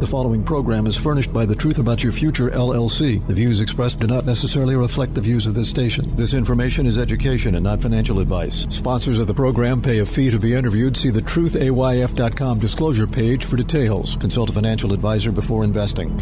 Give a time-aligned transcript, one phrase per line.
[0.00, 3.26] The following program is furnished by The Truth About Your Future, LLC.
[3.26, 6.14] The views expressed do not necessarily reflect the views of this station.
[6.14, 8.64] This information is education and not financial advice.
[8.70, 10.96] Sponsors of the program pay a fee to be interviewed.
[10.96, 14.14] See the truthayf.com disclosure page for details.
[14.14, 16.16] Consult a financial advisor before investing.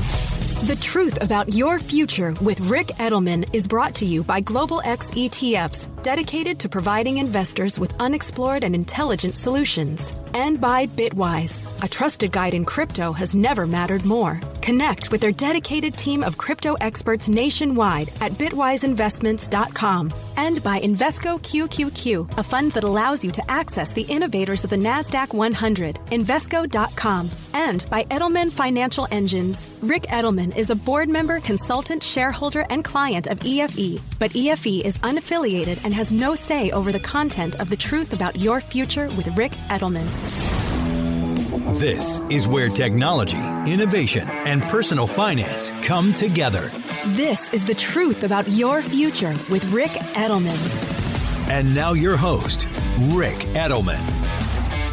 [0.65, 5.11] The Truth About Your Future with Ric Edelman is brought to you by Global X
[5.11, 10.15] ETFs, dedicated to providing investors with unexplored and intelligent solutions.
[10.35, 14.41] And by Bitwise, a trusted guide in crypto has never mattered more.
[14.61, 20.13] Connect with their dedicated team of crypto experts nationwide at bitwiseinvestments.com.
[20.37, 24.77] And by Invesco QQQ, a fund that allows you to access the innovators of the
[24.77, 27.31] NASDAQ 100, Invesco.com.
[27.55, 29.67] And by Edelman Financial Engines.
[29.81, 34.99] Ric Edelman is a board member, consultant, shareholder, and client of EFE, but EFE is
[34.99, 39.27] unaffiliated and has no say over the content of the truth about your future with
[39.29, 40.07] Ric Edelman.
[41.79, 46.71] This is where technology, innovation, and personal finance come together.
[47.17, 50.59] This is the truth about your future with Ric Edelman.
[51.49, 52.69] And now, your host,
[53.13, 54.07] Ric Edelman.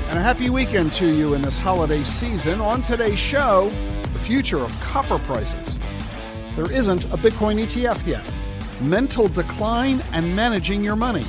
[0.07, 2.61] And a happy weekend to you in this holiday season.
[2.61, 3.69] On today's show,
[4.13, 5.77] the future of copper prices.
[6.55, 8.23] There isn't a Bitcoin ETF yet.
[8.83, 11.23] Mental decline and managing your money.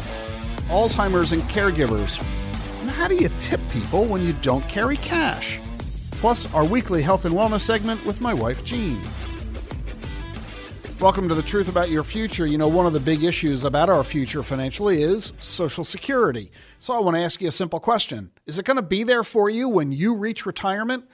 [0.70, 2.20] Alzheimer's and caregivers.
[2.80, 5.60] And how do you tip people when you don't carry cash?
[6.10, 9.00] Plus, our weekly health and wellness segment with my wife, Jean.
[10.98, 12.44] Welcome to the truth about your future.
[12.44, 16.50] You know, one of the big issues about our future financially is Social Security.
[16.80, 19.22] So I want to ask you a simple question Is it going to be there
[19.22, 21.04] for you when you reach retirement?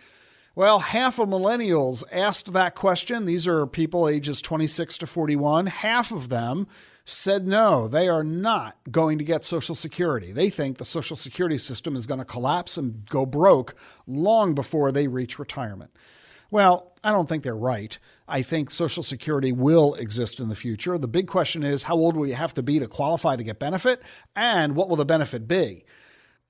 [0.56, 3.24] Well, half of millennials asked that question.
[3.24, 5.66] These are people ages 26 to 41.
[5.66, 6.66] Half of them
[7.04, 10.32] said no, they are not going to get Social Security.
[10.32, 13.74] They think the Social Security system is going to collapse and go broke
[14.08, 15.92] long before they reach retirement.
[16.50, 17.96] Well, I don't think they're right.
[18.26, 20.98] I think Social Security will exist in the future.
[20.98, 23.60] The big question is how old will you have to be to qualify to get
[23.60, 24.02] benefit?
[24.34, 25.84] And what will the benefit be?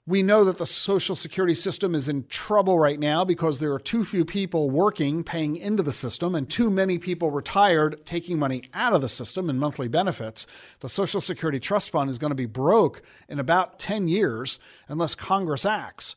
[0.06, 3.78] We know that the Social Security system is in trouble right now because there are
[3.78, 8.62] too few people working, paying into the system, and too many people retired, taking money
[8.72, 10.47] out of the system in monthly benefits.
[10.81, 14.59] The Social Security Trust Fund is going to be broke in about 10 years
[14.89, 16.16] unless Congress acts.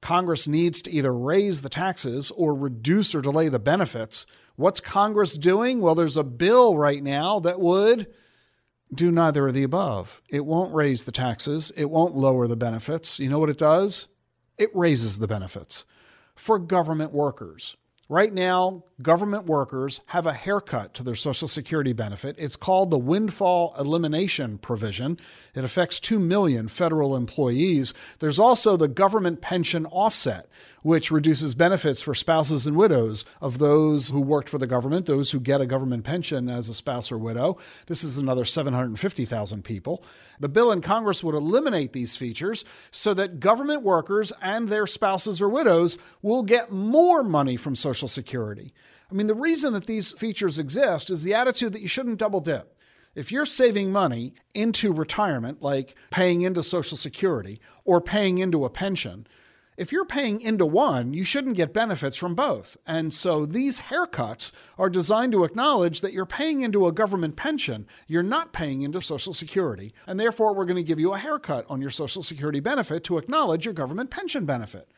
[0.00, 4.26] Congress needs to either raise the taxes or reduce or delay the benefits.
[4.54, 5.80] What's Congress doing?
[5.80, 8.06] Well, there's a bill right now that would
[8.92, 10.22] do neither of the above.
[10.28, 13.18] It won't raise the taxes, it won't lower the benefits.
[13.18, 14.08] You know what it does?
[14.58, 15.84] It raises the benefits
[16.34, 17.76] for government workers.
[18.08, 22.34] Right now, government workers have a haircut to their Social Security benefit.
[22.38, 25.18] It's called the Windfall Elimination Provision.
[25.54, 27.92] It affects 2 million federal employees.
[28.20, 30.48] There's also the Government Pension Offset,
[30.82, 35.30] which reduces benefits for spouses and widows of those who worked for the government, those
[35.30, 37.58] who get a government pension as a spouse or widow.
[37.88, 40.02] This is another 750,000 people.
[40.40, 45.42] The bill in Congress would eliminate these features so that government workers and their spouses
[45.42, 48.72] or widows will get more money from Social Security.
[49.10, 52.40] I mean, the reason that these features exist is the attitude that you shouldn't double
[52.40, 52.76] dip.
[53.14, 58.70] If you're saving money into retirement, like paying into Social Security or paying into a
[58.70, 59.26] pension,
[59.76, 62.76] if you're paying into one, you shouldn't get benefits from both.
[62.86, 67.86] And so these haircuts are designed to acknowledge that you're paying into a government pension,
[68.06, 71.66] you're not paying into Social Security, and therefore we're going to give you a haircut
[71.68, 74.88] on your Social Security benefit to acknowledge your government pension benefit.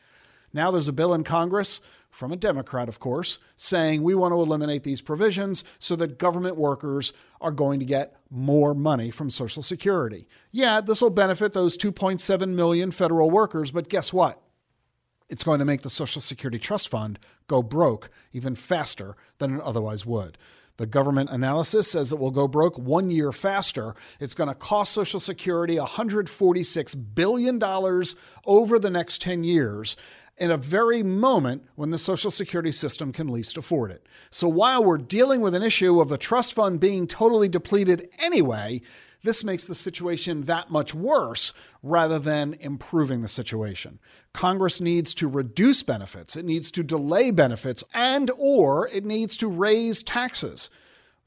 [0.53, 4.41] Now there's a bill in Congress, from a Democrat, of course, saying we want to
[4.41, 9.61] eliminate these provisions so that government workers are going to get more money from Social
[9.61, 10.27] Security.
[10.51, 14.41] Yeah, this will benefit those 2.7 million federal workers, but guess what?
[15.29, 19.61] it's going to make the Social Security Trust Fund go broke even faster than it
[19.61, 20.37] otherwise would.
[20.77, 23.93] The government analysis says it will go broke one year faster.
[24.19, 27.61] It's going to cost Social Security $146 billion
[28.45, 29.97] over the next 10 years
[30.39, 34.07] in a very moment when the Social Security system can least afford it.
[34.29, 38.81] So while we're dealing with an issue of the trust fund being totally depleted anyway,
[39.21, 41.53] this makes the situation that much worse
[41.83, 43.99] rather than improving the situation.
[44.33, 49.49] Congress needs to reduce benefits, it needs to delay benefits, and or it needs to
[49.49, 50.69] raise taxes.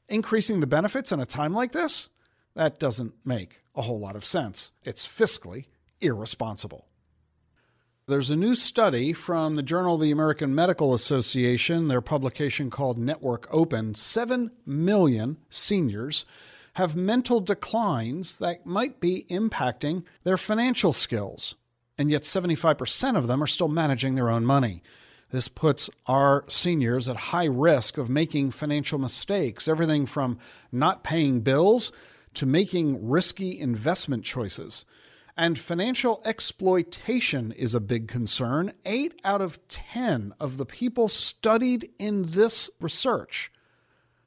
[0.09, 2.09] Increasing the benefits in a time like this?
[2.55, 4.71] That doesn't make a whole lot of sense.
[4.83, 5.65] It's fiscally
[6.01, 6.87] irresponsible.
[8.05, 12.97] There's a new study from the Journal of the American Medical Association, their publication called
[12.97, 13.95] Network Open.
[13.95, 16.25] 7 million seniors
[16.73, 21.55] have mental declines that might be impacting their financial skills.
[21.97, 24.83] And yet, 75% of them are still managing their own money.
[25.31, 30.39] This puts our seniors at high risk of making financial mistakes, everything from
[30.73, 31.93] not paying bills
[32.33, 34.83] to making risky investment choices.
[35.35, 38.73] And financial exploitation is a big concern.
[38.85, 43.51] Eight out of 10 of the people studied in this research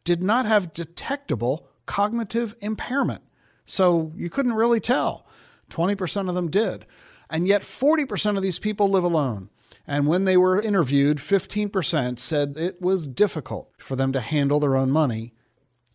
[0.03, 3.23] did not have detectable cognitive impairment.
[3.65, 5.27] So you couldn't really tell.
[5.71, 6.87] 20% of them did.
[7.31, 9.51] And yet 40% of these people live alone.
[9.87, 14.77] And when they were interviewed, 15% said it was difficult for them to handle their
[14.77, 15.33] own money,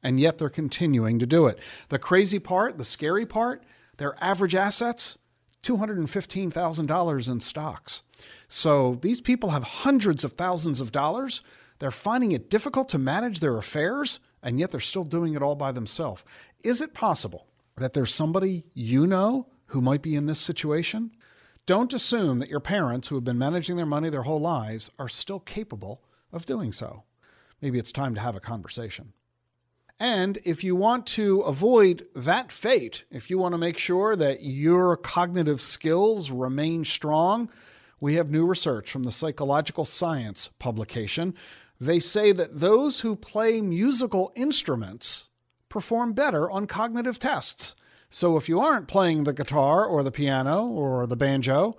[0.01, 1.59] and yet they're continuing to do it.
[1.89, 3.63] The crazy part, the scary part,
[3.97, 5.17] their average assets,
[5.63, 8.03] $215,000 in stocks.
[8.47, 11.41] So these people have hundreds of thousands of dollars.
[11.79, 15.55] They're finding it difficult to manage their affairs, and yet they're still doing it all
[15.55, 16.23] by themselves.
[16.63, 21.11] Is it possible that there's somebody you know who might be in this situation?
[21.65, 25.09] Don't assume that your parents, who have been managing their money their whole lives, are
[25.09, 26.01] still capable
[26.31, 27.03] of doing so.
[27.61, 29.13] Maybe it's time to have a conversation.
[30.01, 34.41] And if you want to avoid that fate, if you want to make sure that
[34.41, 37.51] your cognitive skills remain strong,
[37.99, 41.35] we have new research from the Psychological Science publication.
[41.79, 45.27] They say that those who play musical instruments
[45.69, 47.75] perform better on cognitive tests.
[48.09, 51.77] So if you aren't playing the guitar or the piano or the banjo,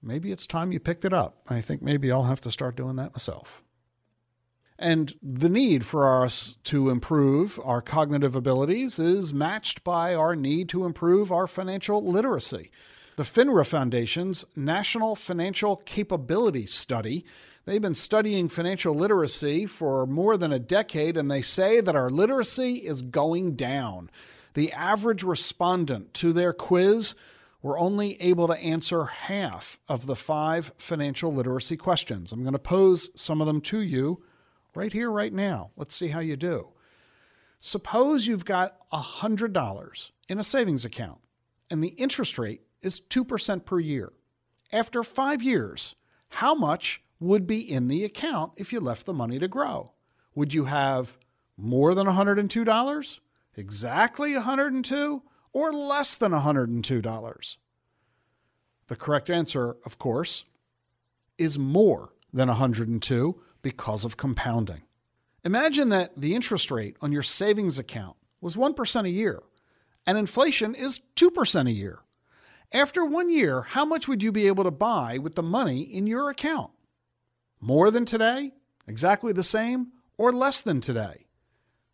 [0.00, 1.38] maybe it's time you picked it up.
[1.50, 3.64] I think maybe I'll have to start doing that myself.
[4.82, 10.68] And the need for us to improve our cognitive abilities is matched by our need
[10.70, 12.72] to improve our financial literacy.
[13.14, 17.24] The FINRA Foundation's National Financial Capability Study,
[17.64, 22.10] they've been studying financial literacy for more than a decade, and they say that our
[22.10, 24.10] literacy is going down.
[24.54, 27.14] The average respondent to their quiz
[27.62, 32.32] were only able to answer half of the five financial literacy questions.
[32.32, 34.24] I'm going to pose some of them to you
[34.74, 35.70] right here, right now.
[35.76, 36.68] Let's see how you do.
[37.58, 41.20] Suppose you've got $100 in a savings account
[41.70, 44.12] and the interest rate is 2% per year.
[44.72, 45.94] After five years,
[46.28, 49.92] how much would be in the account if you left the money to grow?
[50.34, 51.16] Would you have
[51.56, 53.20] more than $102,
[53.56, 55.22] exactly 102?
[55.52, 57.56] or less than $102?
[58.88, 60.44] The correct answer, of course,
[61.38, 64.82] is more than 102 because of compounding.
[65.44, 69.42] Imagine that the interest rate on your savings account was 1% a year
[70.06, 72.00] and inflation is 2% a year.
[72.72, 76.06] After one year, how much would you be able to buy with the money in
[76.06, 76.70] your account?
[77.60, 78.52] More than today?
[78.88, 79.92] Exactly the same?
[80.16, 81.26] Or less than today?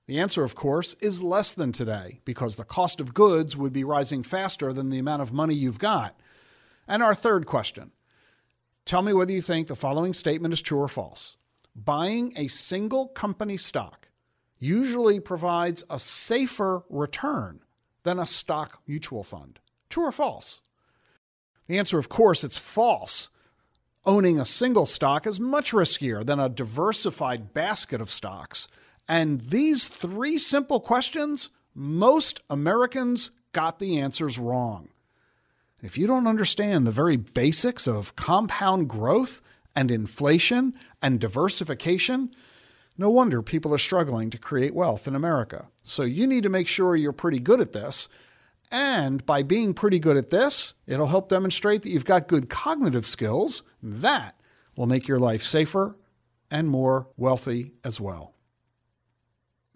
[0.07, 3.85] The answer, of course, is less than today because the cost of goods would be
[3.85, 6.19] rising faster than the amount of money you've got.
[6.87, 7.93] And our third question
[8.87, 11.37] tell me whether you think the following statement is true or false
[11.85, 14.09] buying a single company stock
[14.59, 17.61] usually provides a safer return
[18.03, 19.61] than a stock mutual fund.
[19.89, 20.61] True or false?
[21.67, 23.29] The answer, of course, it's false.
[24.05, 28.69] Owning a single stock is much riskier than a diversified basket of stocks.
[29.07, 34.89] And these three simple questions, most Americans got the answers wrong.
[35.83, 39.41] If you don't understand the very basics of compound growth
[39.79, 42.35] and inflation and diversification,
[42.97, 45.69] no wonder people are struggling to create wealth in America.
[45.83, 48.09] So you need to make sure you're pretty good at this.
[48.73, 53.07] And by being pretty good at this, it'll help demonstrate that you've got good cognitive
[53.07, 53.63] skills.
[53.81, 54.35] That
[54.77, 55.97] will make your life safer
[56.51, 58.35] and more wealthy as well.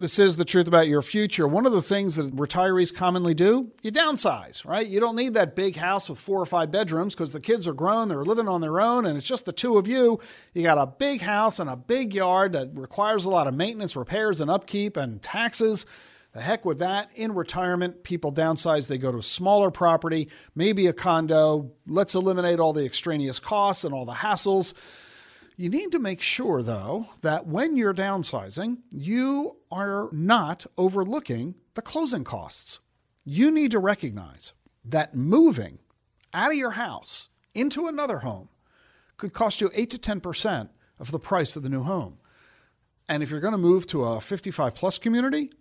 [0.03, 1.47] This is the truth about your future.
[1.47, 4.85] One of the things that retirees commonly do, you downsize, right?
[4.85, 7.73] You don't need that big house with four or five bedrooms because the kids are
[7.73, 10.19] grown, they're living on their own, and it's just the two of you.
[10.53, 13.95] You got a big house and a big yard that requires a lot of maintenance,
[13.95, 15.85] repairs, and upkeep and taxes.
[16.33, 17.09] The heck with that.
[17.15, 18.89] In retirement, people downsize.
[18.89, 21.71] They go to a smaller property, maybe a condo.
[21.87, 24.73] Let's eliminate all the extraneous costs and all the hassles.
[25.55, 31.81] You need to make sure, though, that when you're downsizing, you are not overlooking the
[31.81, 32.79] closing costs.
[33.23, 34.53] You need to recognize
[34.85, 35.77] that moving
[36.33, 38.49] out of your house into another home
[39.17, 40.69] could cost you 8 to 10%
[40.99, 42.17] of the price of the new home.
[43.07, 45.51] And if you're going to move to a 55 plus community,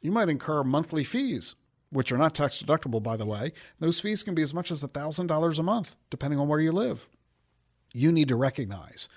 [0.00, 1.54] you might incur monthly fees,
[1.90, 3.52] which are not tax deductible, by the way.
[3.78, 7.06] Those fees can be as much as $1,000 a month, depending on where you live
[7.94, 9.08] you need to recognize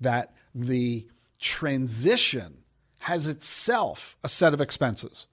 [0.00, 1.08] that the
[1.40, 2.58] transition
[3.00, 5.26] has itself a set of expenses.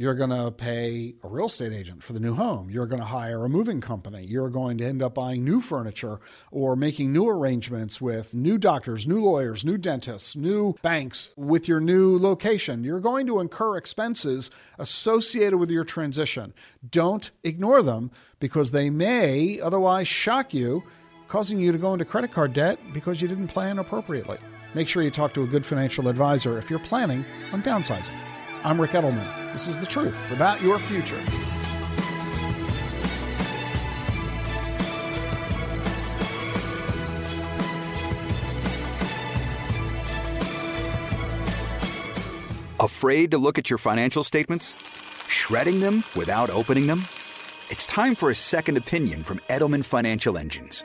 [0.00, 2.70] You're going to pay a real estate agent for the new home.
[2.70, 4.24] You're going to hire a moving company.
[4.24, 6.20] You're going to end up buying new furniture
[6.52, 11.80] or making new arrangements with new doctors, new lawyers, new dentists, new banks with your
[11.80, 12.84] new location.
[12.84, 16.54] You're going to incur expenses associated with your transition.
[16.88, 20.84] Don't ignore them because they may otherwise shock you,
[21.28, 24.38] causing you to go into credit card debt because you didn't plan appropriately.
[24.74, 28.14] Make sure you talk to a good financial advisor if you're planning on downsizing.
[28.64, 29.52] I'm Ric Edelman.
[29.52, 31.20] This is the truth about your future.
[42.80, 44.74] Afraid to look at your financial statements?
[45.28, 47.04] Shredding them without opening them?
[47.70, 50.84] It's time for a second opinion from Edelman Financial Engines.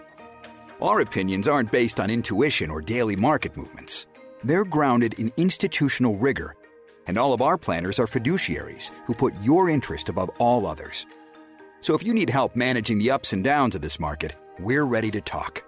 [0.81, 4.07] Our opinions aren't based on intuition or daily market movements.
[4.43, 6.55] They're grounded in institutional rigor
[7.07, 11.05] and all of our planners are fiduciaries who put your interest above all others.
[11.81, 15.11] So if you need help managing the ups and downs of this market, we're ready
[15.11, 15.63] to talk.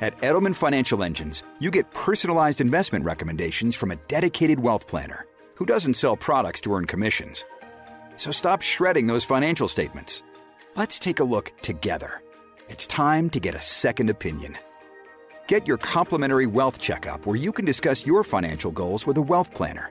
[0.00, 5.64] At Edelman Financial Engines, you get personalized investment recommendations from a dedicated wealth planner who
[5.64, 7.44] doesn't sell products to earn commissions.
[8.16, 10.22] So stop shredding those financial statements.
[10.74, 12.22] Let's take a look together.
[12.68, 14.56] It's time to get a second opinion.
[15.48, 19.54] Get your complimentary wealth checkup where you can discuss your financial goals with a wealth
[19.54, 19.90] planner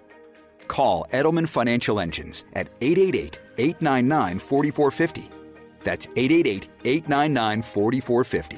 [0.68, 5.30] Call Edelman Financial Engines at 888 899 4450.
[5.84, 8.58] That's 888 899 4450.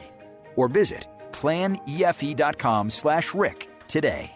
[0.56, 4.32] Or visit planefe.com slash Ric today.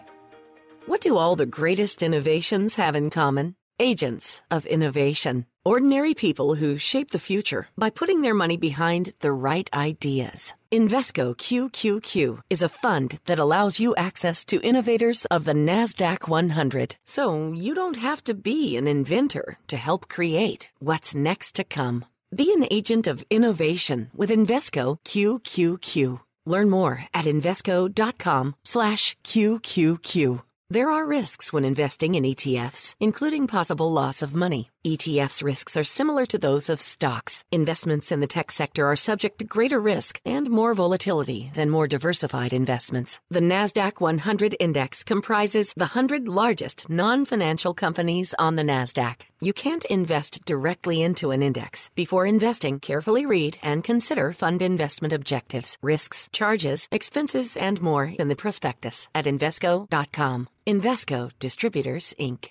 [0.86, 3.54] What do all the greatest innovations have in common?
[3.78, 5.46] Agents of innovation.
[5.64, 10.54] Ordinary people who shape the future by putting their money behind the right ideas.
[10.72, 16.96] Invesco QQQ is a fund that allows you access to innovators of the NASDAQ 100.
[17.04, 22.06] So you don't have to be an inventor to help create what's next to come.
[22.34, 26.18] Be an agent of innovation with Invesco QQQ.
[26.44, 30.42] Learn more at Invesco.com slash QQQ.
[30.68, 34.71] There are risks when investing in ETFs, including possible loss of money.
[34.84, 37.44] ETFs risks are similar to those of stocks.
[37.52, 41.86] Investments in the tech sector are subject to greater risk and more volatility than more
[41.86, 43.20] diversified investments.
[43.30, 49.20] The NASDAQ 100 index comprises the 100 largest non financial companies on the NASDAQ.
[49.40, 51.88] You can't invest directly into an index.
[51.94, 58.26] Before investing, carefully read and consider fund investment objectives, risks, charges, expenses, and more in
[58.26, 60.48] the prospectus at Invesco.com.
[60.66, 62.48] Invesco Distributors, Inc.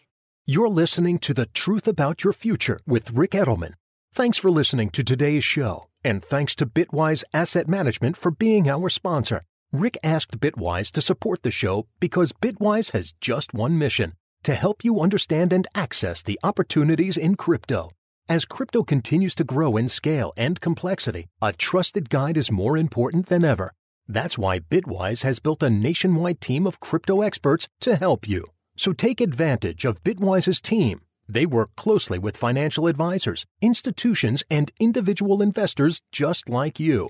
[0.48, 3.76] You're listening to The Truth About Your Future with Ric Edelman.
[4.12, 8.90] Thanks for listening to today's show, and thanks to Bitwise Asset Management for being our
[8.90, 9.44] sponsor.
[9.72, 14.84] Ric asked Bitwise to support the show because Bitwise has just one mission to help
[14.84, 17.92] you understand and access the opportunities in crypto.
[18.28, 23.28] As crypto continues to grow in scale and complexity, a trusted guide is more important
[23.28, 23.74] than ever.
[24.08, 28.48] That's why Bitwise has built a nationwide team of crypto experts to help you.
[28.82, 31.02] So take advantage of Bitwise's team.
[31.30, 37.10] They work closely with financial advisors, institutions, and individual investors just like you.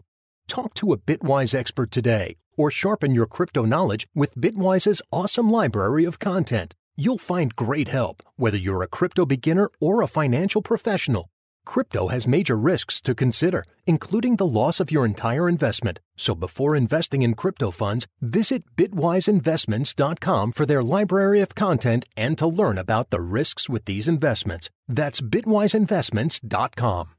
[0.50, 6.04] Talk to a Bitwise expert today or sharpen your crypto knowledge with Bitwise's awesome library
[6.04, 6.75] of content.
[6.98, 11.30] You'll find great help whether you're a crypto beginner or a financial professional.
[11.65, 16.00] Crypto has major risks to consider, including the loss of your entire investment.
[16.18, 22.48] So before investing in crypto funds, visit bitwiseinvestments.com for their library of content and to
[22.48, 24.70] learn about the risks with these investments.
[24.88, 27.10] That's bitwiseinvestments.com.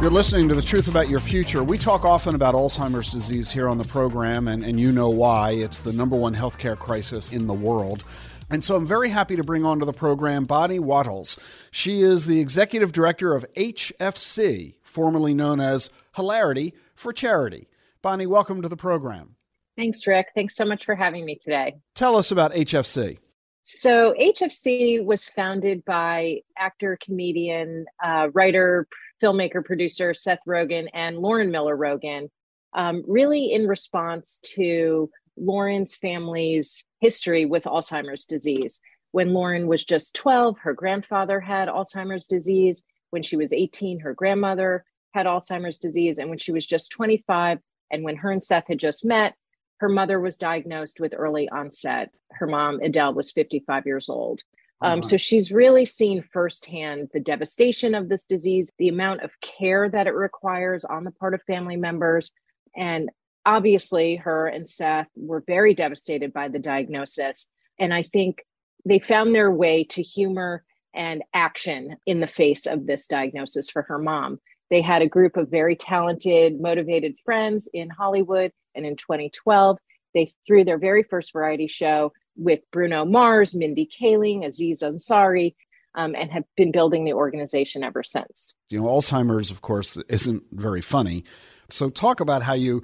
[0.00, 1.62] You're listening to The Truth About Your Future.
[1.62, 5.50] We talk often about Alzheimer's disease here on the program, and, and you know why.
[5.50, 8.02] It's the number one healthcare crisis in the world.
[8.48, 11.38] And so I'm very happy to bring onto the program Bonnie Wattles.
[11.70, 17.68] She is the executive director of HFC, formerly known as Hilarity for Charity.
[18.00, 19.36] Bonnie, welcome to the program.
[19.76, 20.28] Thanks, Ric.
[20.34, 21.74] Thanks so much for having me today.
[21.94, 23.18] Tell us about HFC.
[23.64, 28.88] So, HFC was founded by actor, comedian, uh, writer,
[29.22, 32.28] filmmaker, producer Seth Rogen and Lauren Miller Rogen,
[32.74, 38.80] um, really in response to Lauren's family's history with Alzheimer's disease.
[39.12, 42.82] When Lauren was just 12, her grandfather had Alzheimer's disease.
[43.10, 46.18] When she was 18, her grandmother had Alzheimer's disease.
[46.18, 47.58] And when she was just 25,
[47.90, 49.34] and when her and Seth had just met,
[49.78, 52.10] her mother was diagnosed with early onset.
[52.32, 54.42] Her mom, Adele, was 55 years old.
[54.82, 55.02] Um, uh-huh.
[55.02, 60.06] So she's really seen firsthand the devastation of this disease, the amount of care that
[60.06, 62.32] it requires on the part of family members.
[62.74, 63.10] And
[63.44, 67.50] obviously, her and Seth were very devastated by the diagnosis.
[67.78, 68.42] And I think
[68.84, 73.82] they found their way to humor and action in the face of this diagnosis for
[73.82, 74.40] her mom.
[74.70, 78.52] They had a group of very talented, motivated friends in Hollywood.
[78.74, 79.78] And in 2012,
[80.14, 85.54] they threw their very first variety show with Bruno Mars, Mindy Kaling, Aziz Ansari,
[85.94, 88.54] um, and have been building the organization ever since.
[88.68, 91.24] You know, Alzheimer's, of course, isn't very funny.
[91.68, 92.82] So, talk about how you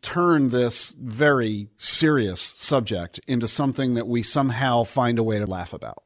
[0.00, 5.72] turn this very serious subject into something that we somehow find a way to laugh
[5.72, 6.04] about.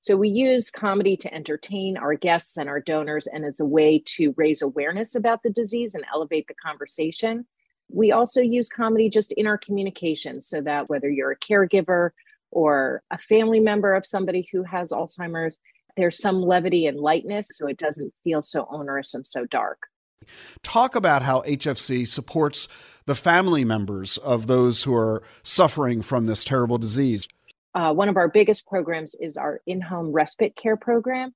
[0.00, 4.02] So, we use comedy to entertain our guests and our donors, and as a way
[4.16, 7.46] to raise awareness about the disease and elevate the conversation.
[7.90, 12.10] We also use comedy just in our communication so that whether you're a caregiver
[12.50, 15.58] or a family member of somebody who has Alzheimer's,
[15.96, 19.88] there's some levity and lightness so it doesn't feel so onerous and so dark.
[20.62, 22.68] Talk about how HFC supports
[23.06, 27.28] the family members of those who are suffering from this terrible disease.
[27.74, 31.34] Uh, one of our biggest programs is our in home respite care program.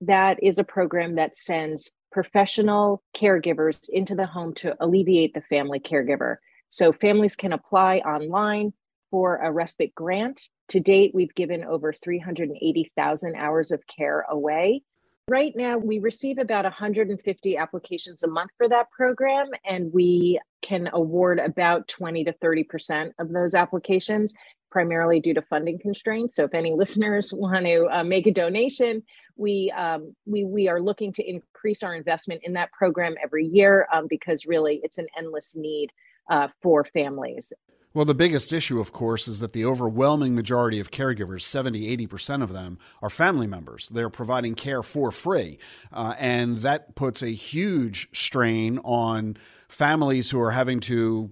[0.00, 5.80] That is a program that sends professional caregivers into the home to alleviate the family
[5.80, 6.36] caregiver.
[6.68, 8.72] So families can apply online
[9.10, 10.48] for a respite grant.
[10.68, 14.84] To date, we've given over 380,000 hours of care away.
[15.28, 20.88] Right now, we receive about 150 applications a month for that program, and we can
[20.92, 24.34] award about 20 to 30% of those applications,
[24.74, 26.34] primarily due to funding constraints.
[26.34, 29.04] So, if any listeners want to uh, make a donation,
[29.36, 33.86] we, um, we, we are looking to increase our investment in that program every year
[33.92, 35.90] um, because really it's an endless need
[36.28, 37.52] uh, for families.
[37.94, 42.42] Well, the biggest issue, of course, is that the overwhelming majority of caregivers, 70, 80%
[42.42, 43.88] of them, are family members.
[43.88, 45.60] They're providing care for free.
[45.92, 49.36] Uh, and that puts a huge strain on
[49.68, 51.30] families who are having to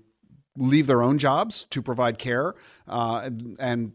[0.57, 2.55] leave their own jobs to provide care.
[2.87, 3.93] Uh, and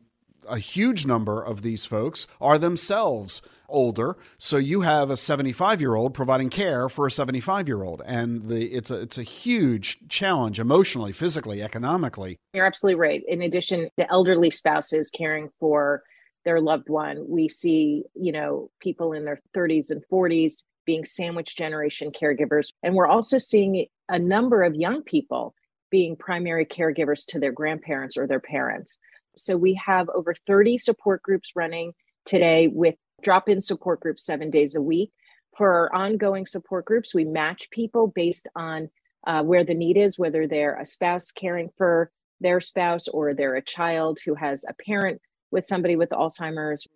[0.47, 4.17] a huge number of these folks are themselves older.
[4.37, 8.43] So you have a 75 year old providing care for a 75 year old, and
[8.43, 12.37] the it's a it's a huge challenge emotionally, physically, economically.
[12.53, 13.23] You're absolutely right.
[13.27, 16.03] In addition, the elderly spouses caring for
[16.45, 21.57] their loved one, we see you know people in their 30s and 40s being sandwich
[21.57, 25.53] generation caregivers, and we're also seeing a number of young people
[25.89, 28.97] being primary caregivers to their grandparents or their parents.
[29.35, 31.93] So we have over 30 support groups running
[32.25, 35.11] today with drop in support groups seven days a week.
[35.55, 38.89] For our ongoing support groups, we match people based on
[39.25, 43.55] uh, where the need is, whether they're a spouse caring for their spouse or they're
[43.55, 45.19] a child who has a parent
[45.51, 46.87] with somebody with Alzheimer's.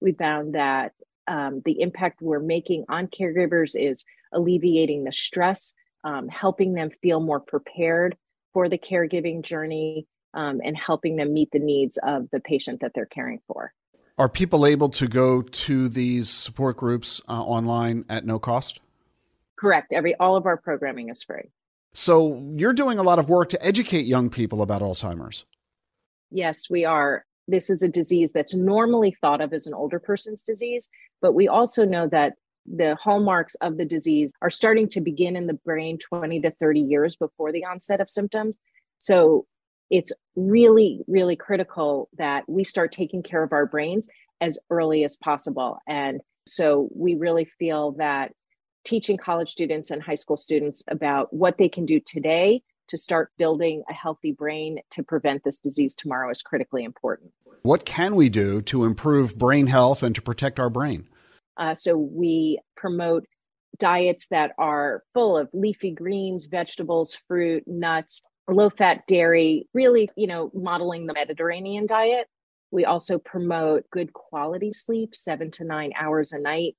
[0.00, 0.92] We found that
[1.28, 7.20] um, the impact we're making on caregivers is alleviating the stress, um, helping them feel
[7.20, 8.16] more prepared
[8.52, 12.92] for the caregiving journey, um, and helping them meet the needs of the patient that
[12.94, 13.72] they're caring for.
[14.18, 18.80] Are people able to go to these support groups uh, online at no cost?
[19.56, 19.92] Correct.
[19.92, 21.50] Every all of our programming is free.
[21.94, 25.44] So you're doing a lot of work to educate young people about Alzheimer's.
[26.30, 27.24] Yes, we are.
[27.46, 30.88] This is a disease that's normally thought of as an older person's disease,
[31.22, 32.34] but we also know that
[32.76, 36.80] the hallmarks of the disease are starting to begin in the brain 20 to 30
[36.80, 38.58] years before the onset of symptoms.
[38.98, 39.46] So
[39.90, 44.08] it's really, really critical that we start taking care of our brains
[44.40, 45.78] as early as possible.
[45.86, 48.32] And so we really feel that
[48.84, 53.30] teaching college students and high school students about what they can do today to start
[53.36, 57.30] building a healthy brain to prevent this disease tomorrow is critically important.
[57.62, 61.08] What can we do to improve brain health and to protect our brain?
[61.58, 63.26] Uh, so we promote
[63.78, 70.26] diets that are full of leafy greens, vegetables, fruit, nuts, low fat dairy, really, you
[70.26, 72.26] know, modeling the Mediterranean diet.
[72.70, 76.76] We also promote good quality sleep, seven to nine hours a night.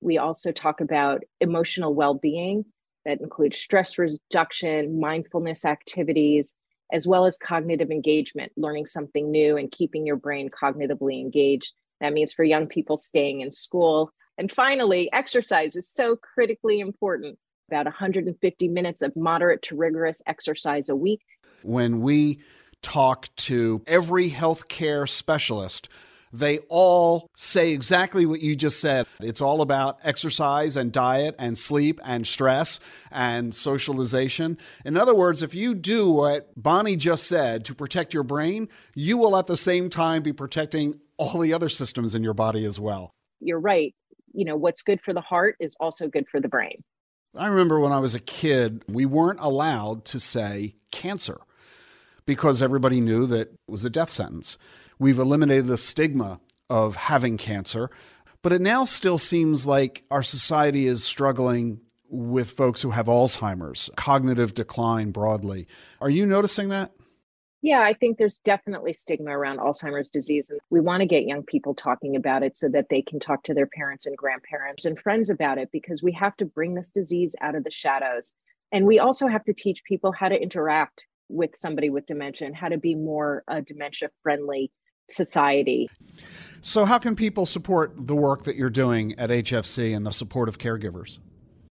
[0.00, 2.64] We also talk about emotional well being
[3.04, 6.54] that includes stress reduction, mindfulness activities,
[6.92, 11.72] as well as cognitive engagement, learning something new and keeping your brain cognitively engaged.
[12.00, 14.12] That means for young people staying in school.
[14.36, 20.88] And finally, exercise is so critically important about 150 minutes of moderate to rigorous exercise
[20.88, 21.20] a week.
[21.62, 22.40] When we
[22.82, 25.88] talk to every healthcare specialist,
[26.32, 29.06] they all say exactly what you just said.
[29.20, 32.80] It's all about exercise and diet and sleep and stress
[33.10, 34.58] and socialization.
[34.84, 39.16] In other words, if you do what Bonnie just said to protect your brain, you
[39.16, 42.80] will at the same time be protecting all the other systems in your body as
[42.80, 43.14] well.
[43.40, 43.94] You're right.
[44.32, 46.82] You know, what's good for the heart is also good for the brain.
[47.36, 51.38] I remember when I was a kid, we weren't allowed to say cancer
[52.24, 54.58] because everybody knew that it was a death sentence.
[54.98, 57.90] We've eliminated the stigma of having cancer,
[58.42, 63.90] but it now still seems like our society is struggling with folks who have Alzheimer's,
[63.96, 65.66] cognitive decline broadly.
[66.00, 66.92] Are you noticing that?
[67.60, 70.48] Yeah, I think there's definitely stigma around Alzheimer's disease.
[70.50, 73.42] And we want to get young people talking about it so that they can talk
[73.44, 76.90] to their parents and grandparents and friends about it because we have to bring this
[76.90, 78.34] disease out of the shadows.
[78.70, 82.56] And we also have to teach people how to interact with somebody with dementia and
[82.56, 84.70] how to be more a dementia friendly
[85.10, 85.88] society.
[86.62, 90.48] So, how can people support the work that you're doing at HFC and the support
[90.48, 91.18] of caregivers?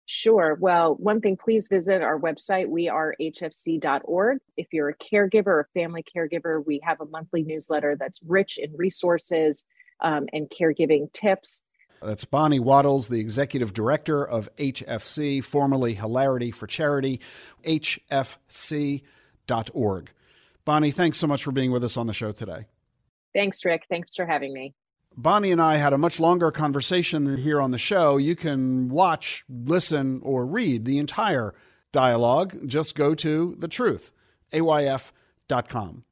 [0.07, 0.57] Sure.
[0.61, 2.69] Well, one thing, please visit our website.
[2.69, 4.38] We are hfc.org.
[4.57, 8.77] If you're a caregiver or family caregiver, we have a monthly newsletter that's rich in
[8.77, 9.64] resources
[10.03, 11.62] um, and caregiving tips.
[12.03, 17.21] That's Bonnie Wattles, the executive director of HFC, formerly Hilarity for Charity,
[17.64, 19.01] hfc.org.
[20.67, 22.67] Bonnie, thanks so much for being with us on the show today.
[23.35, 23.85] Thanks, Ric.
[23.88, 24.75] Thanks for having me.
[25.16, 28.16] Bonnie and I had a much longer conversation here on the show.
[28.16, 31.55] You can watch, listen, or read the entire
[31.92, 32.57] dialogue.
[32.66, 34.11] Just go to the truth,
[34.53, 36.03] ayf.com.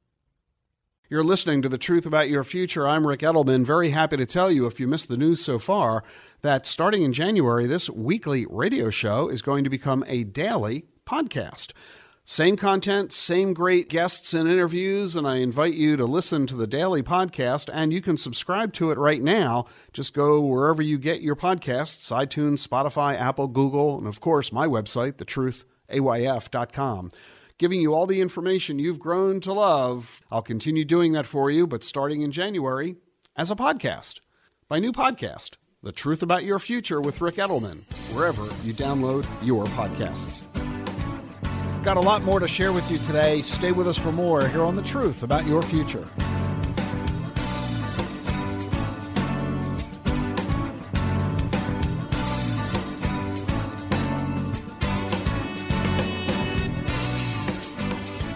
[1.09, 2.87] You're listening to The Truth About Your Future.
[2.87, 3.65] I'm Ric Edelman.
[3.65, 6.03] Very happy to tell you, if you missed the news so far,
[6.41, 11.73] that starting in January, this weekly radio show is going to become a daily podcast.
[12.25, 16.65] Same content, same great guests and interviews, and I invite you to listen to the
[16.67, 19.65] daily podcast, and you can subscribe to it right now.
[19.91, 24.67] Just go wherever you get your podcasts iTunes, Spotify, Apple, Google, and of course, my
[24.67, 27.11] website, thetruthayf.com.
[27.57, 30.21] Giving you all the information you've grown to love.
[30.31, 32.95] I'll continue doing that for you, but starting in January
[33.35, 34.21] as a podcast.
[34.69, 37.81] My new podcast, The Truth About Your Future with Ric Edelman,
[38.15, 40.43] wherever you download your podcasts.
[41.83, 43.41] Got a lot more to share with you today.
[43.41, 46.07] Stay with us for more here on The Truth About Your Future.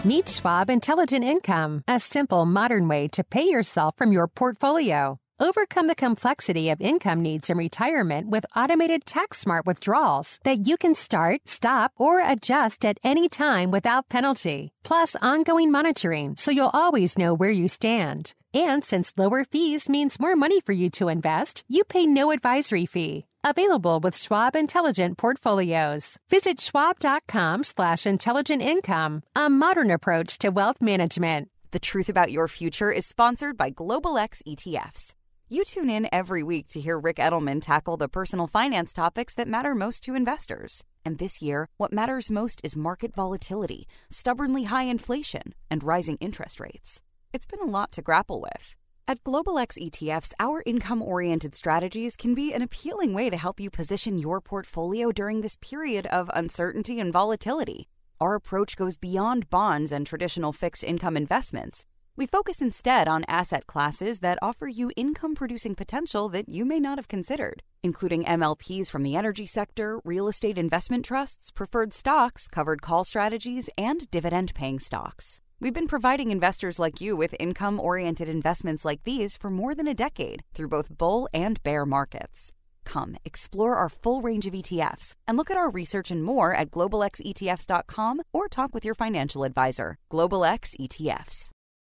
[0.04, 5.18] Meet Schwab Intelligent Income, a simple, modern way to pay yourself from your portfolio.
[5.40, 10.76] Overcome the complexity of income needs in retirement with automated tax smart withdrawals that you
[10.76, 14.72] can start, stop, or adjust at any time without penalty.
[14.82, 18.34] Plus ongoing monitoring so you'll always know where you stand.
[18.52, 22.86] And since lower fees means more money for you to invest, you pay no advisory
[22.86, 23.24] fee.
[23.44, 26.18] Available with Schwab Intelligent Portfolios.
[26.30, 31.48] Visit schwab.com slash intelligent income, a modern approach to wealth management.
[31.70, 35.14] The Truth About Your Future is sponsored by Global X ETFs.
[35.50, 39.48] You tune in every week to hear Ric Edelman tackle the personal finance topics that
[39.48, 40.84] matter most to investors.
[41.06, 46.60] And this year, what matters most is market volatility, stubbornly high inflation, and rising interest
[46.60, 47.00] rates.
[47.32, 48.74] It's been a lot to grapple with.
[49.06, 53.58] At Global X ETFs, our income oriented strategies can be an appealing way to help
[53.58, 57.88] you position your portfolio during this period of uncertainty and volatility.
[58.20, 61.86] Our approach goes beyond bonds and traditional fixed income investments
[62.18, 66.80] we focus instead on asset classes that offer you income producing potential that you may
[66.80, 72.48] not have considered, including MLPs from the energy sector, real estate investment trusts, preferred stocks,
[72.48, 75.40] covered call strategies, and dividend paying stocks.
[75.60, 79.86] We've been providing investors like you with income oriented investments like these for more than
[79.86, 82.52] a decade through both bull and bear markets.
[82.84, 86.72] Come explore our full range of ETFs and look at our research and more at
[86.72, 89.98] globalxetfs.com or talk with your financial advisor.
[90.10, 91.50] Global X ETFs.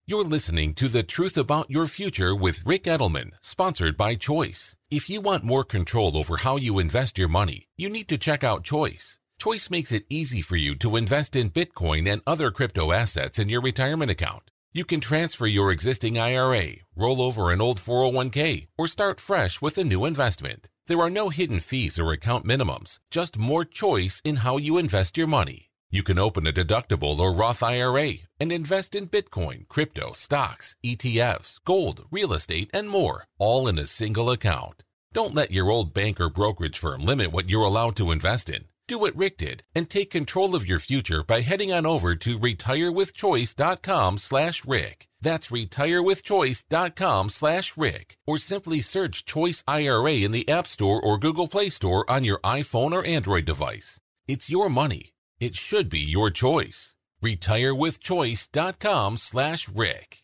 [0.08, 4.76] You're listening to The Truth About Your Future with Ric Edelman, sponsored by Choice.
[4.92, 8.44] If you want more control over how you invest your money, you need to check
[8.44, 9.20] out Choice.
[9.42, 13.50] Choice makes it easy for you to invest in Bitcoin and other crypto assets in
[13.50, 14.52] your retirement account.
[14.74, 19.76] You can transfer your existing IRA, roll over an old 401k, or start fresh with
[19.80, 20.70] a new investment.
[20.86, 25.18] There are no hidden fees or account minimums, just more choice in how you invest
[25.18, 25.65] your money.
[25.92, 31.60] You can open a deductible or Roth IRA and invest in Bitcoin, crypto, stocks, ETFs,
[31.64, 34.84] gold, real estate, and more, all in a single account.
[35.14, 38.66] Don't let your old bank or brokerage firm limit what you're allowed to invest in.
[38.88, 42.38] Do what Ric did and take control of your future by heading on over to
[42.38, 45.08] retirewithchoice.com slash Ric.
[45.22, 51.48] That's retirewithchoice.com slash Ric or simply search Choice IRA in the App Store or Google
[51.48, 54.00] Play Store on your iPhone or Android device.
[54.28, 55.15] It's your money.
[55.38, 56.96] It should be your choice.
[57.22, 60.24] RetireWithChoice.com slash Ric.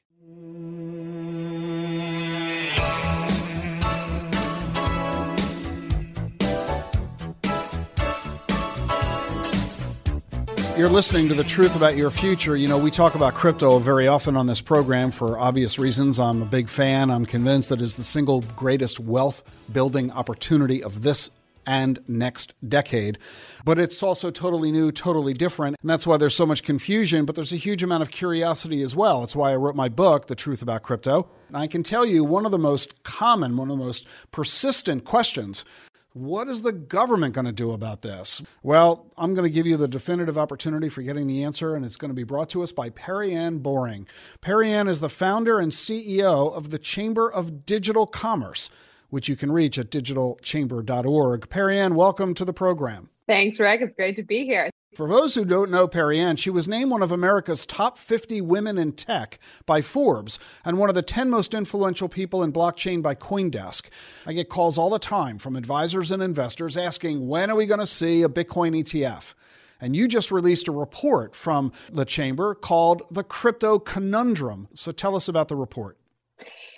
[10.77, 12.55] You're listening to The Truth About Your Future.
[12.55, 16.21] You know, we talk about crypto very often on this program for obvious reasons.
[16.21, 17.11] I'm a big fan.
[17.11, 19.43] I'm convinced that it's the single greatest wealth
[19.73, 21.29] building opportunity of this
[21.65, 23.17] and next decade.
[23.65, 25.77] But it's also totally new, totally different.
[25.81, 28.95] And that's why there's so much confusion, but there's a huge amount of curiosity as
[28.95, 29.23] well.
[29.23, 31.29] It's why I wrote my book, The Truth About Crypto.
[31.47, 35.05] And I can tell you one of the most common, one of the most persistent
[35.05, 35.65] questions
[36.13, 38.41] what is the government going to do about this?
[38.63, 41.95] Well, I'm going to give you the definitive opportunity for getting the answer, and it's
[41.95, 44.07] going to be brought to us by Perianne Boring.
[44.41, 48.69] Perianne is the founder and CEO of the Chamber of Digital Commerce,
[49.11, 51.49] which you can reach at digitalchamber.org.
[51.49, 53.09] Perianne, welcome to the program.
[53.27, 53.81] Thanks, Ric.
[53.81, 54.71] It's great to be here.
[54.95, 58.77] For those who don't know Perianne, she was named one of America's top 50 women
[58.77, 63.15] in tech by Forbes and one of the 10 most influential people in blockchain by
[63.15, 63.87] Coindesk.
[64.25, 67.79] I get calls all the time from advisors and investors asking, when are we going
[67.79, 69.33] to see a Bitcoin ETF?
[69.79, 74.67] And you just released a report from the chamber called The Crypto Conundrum.
[74.73, 75.97] So tell us about the report.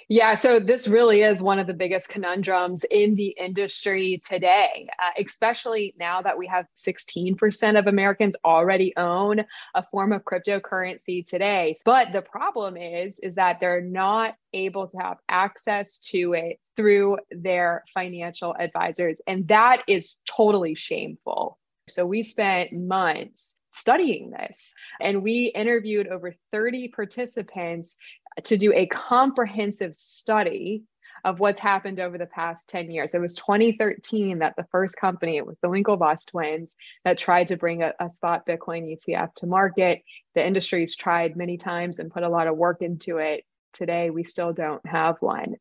[0.09, 5.21] Yeah, so this really is one of the biggest conundrums in the industry today, uh,
[5.23, 11.75] especially now that we have 16% of Americans already own a form of cryptocurrency today.
[11.85, 17.17] But the problem is is that they're not able to have access to it through
[17.31, 21.57] their financial advisors, and that is totally shameful.
[21.89, 27.97] So we spent months studying this and we interviewed over 30 participants
[28.45, 30.83] to do a comprehensive study
[31.23, 33.13] of what's happened over the past 10 years.
[33.13, 37.57] It was 2013 that the first company, it was the Winklevoss twins, that tried to
[37.57, 40.01] bring a, a, spot Bitcoin ETF to market.
[40.35, 43.45] The industry's tried many times and put a lot of work into it.
[43.71, 45.55] Today, we still don't have one.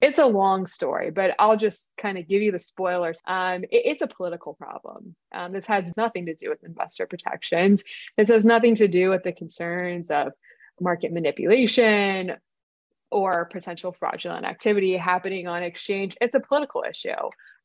[0.00, 3.18] It's a long story, but I'll just kind of give you the spoilers.
[3.26, 5.16] Um, it, it's a political problem.
[5.32, 7.82] Um, this has nothing to do with investor protections.
[8.16, 10.32] This has nothing to do with the concerns of
[10.80, 12.36] market manipulation
[13.10, 16.16] or potential fraudulent activity happening on exchange.
[16.20, 17.10] It's a political issue.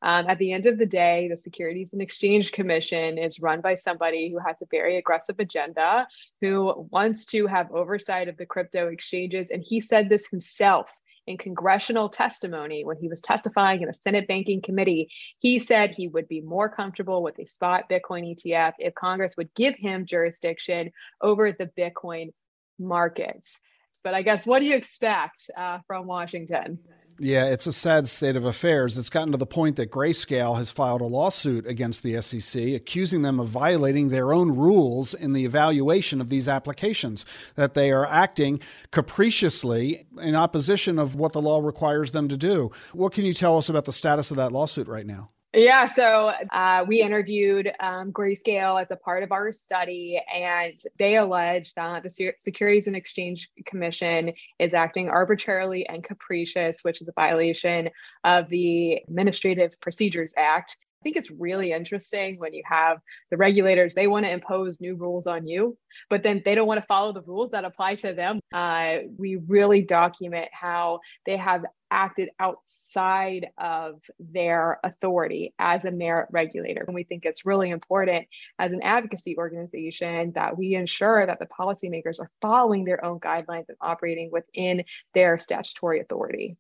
[0.02, 3.76] Um, at the end of the day, the Securities and Exchange Commission is run by
[3.76, 6.08] somebody who has a very aggressive agenda,
[6.42, 9.50] who wants to have oversight of the crypto exchanges.
[9.52, 10.90] And he said this himself
[11.26, 15.10] in congressional testimony when he was testifying in the Senate Banking Committee.
[15.40, 19.54] He said he would be more comfortable with a spot Bitcoin ETF if Congress would
[19.54, 22.34] give him jurisdiction over the Bitcoin
[22.80, 23.60] markets.
[24.04, 26.80] But I guess what do you expect uh, from Washington?
[27.20, 28.98] Yeah, it's a sad state of affairs.
[28.98, 33.22] It's gotten to the point that Grayscale has filed a lawsuit against the SEC, accusing
[33.22, 38.08] them of violating their own rules in the evaluation of these applications, that they are
[38.08, 38.60] acting
[38.92, 42.72] capriciously in opposition of what the law requires them to do.
[42.94, 45.30] What can you tell us about the status of that lawsuit right now?
[45.56, 51.18] Yeah, so uh, we interviewed um, Grayscale as a part of our study, and they
[51.18, 57.12] allege that the Securities and Exchange Commission is acting arbitrarily and capricious, which is a
[57.12, 57.92] violation
[58.24, 60.76] of the Administrative Procedures Act.
[61.04, 64.96] I think it's really interesting when you have the regulators, they want to impose new
[64.96, 65.78] rules on you,
[66.10, 68.40] but then they don't want to follow the rules that apply to them.
[68.54, 76.30] Uh, we really document how they have acted outside of their authority as a merit
[76.32, 76.86] regulator.
[76.88, 78.26] And we think it's really important
[78.58, 83.68] as an advocacy organization that we ensure that the policymakers are following their own guidelines
[83.68, 86.56] and operating within their statutory authority.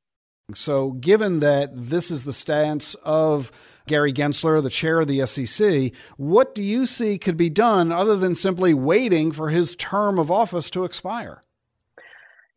[0.51, 3.49] So, given that this is the stance of
[3.87, 8.17] Gary Gensler, the chair of the SEC, what do you see could be done other
[8.17, 11.41] than simply waiting for his term of office to expire?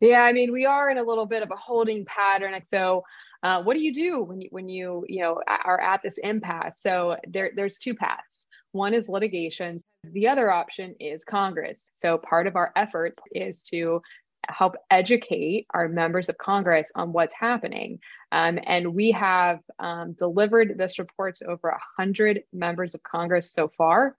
[0.01, 2.61] Yeah, I mean, we are in a little bit of a holding pattern.
[2.61, 3.03] So,
[3.41, 6.81] uh, what do you do when you when you you know are at this impasse?
[6.81, 8.47] So there there's two paths.
[8.73, 9.79] One is litigation.
[10.03, 11.91] The other option is Congress.
[11.95, 14.01] So part of our efforts is to
[14.49, 17.99] help educate our members of Congress on what's happening.
[18.31, 23.69] Um, and we have um, delivered this report to over 100 members of Congress so
[23.77, 24.15] far,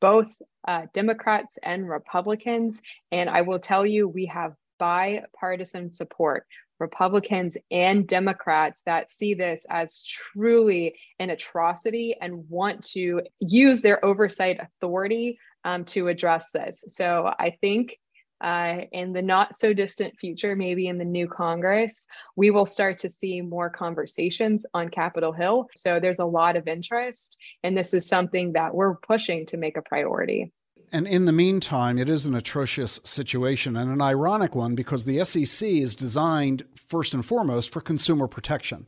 [0.00, 0.28] both
[0.66, 2.82] uh, Democrats and Republicans.
[3.10, 6.46] And I will tell you, we have bipartisan support.
[6.80, 14.04] Republicans and Democrats that see this as truly an atrocity and want to use their
[14.04, 16.84] oversight authority um, to address this.
[16.88, 17.98] So I think
[18.42, 22.98] uh, in the not so distant future, maybe in the new Congress, we will start
[22.98, 25.68] to see more conversations on Capitol Hill.
[25.76, 29.76] So there's a lot of interest, and this is something that we're pushing to make
[29.76, 30.52] a priority.
[30.94, 35.24] And in the meantime, it is an atrocious situation and an ironic one because the
[35.24, 38.86] SEC is designed first and foremost for consumer protection.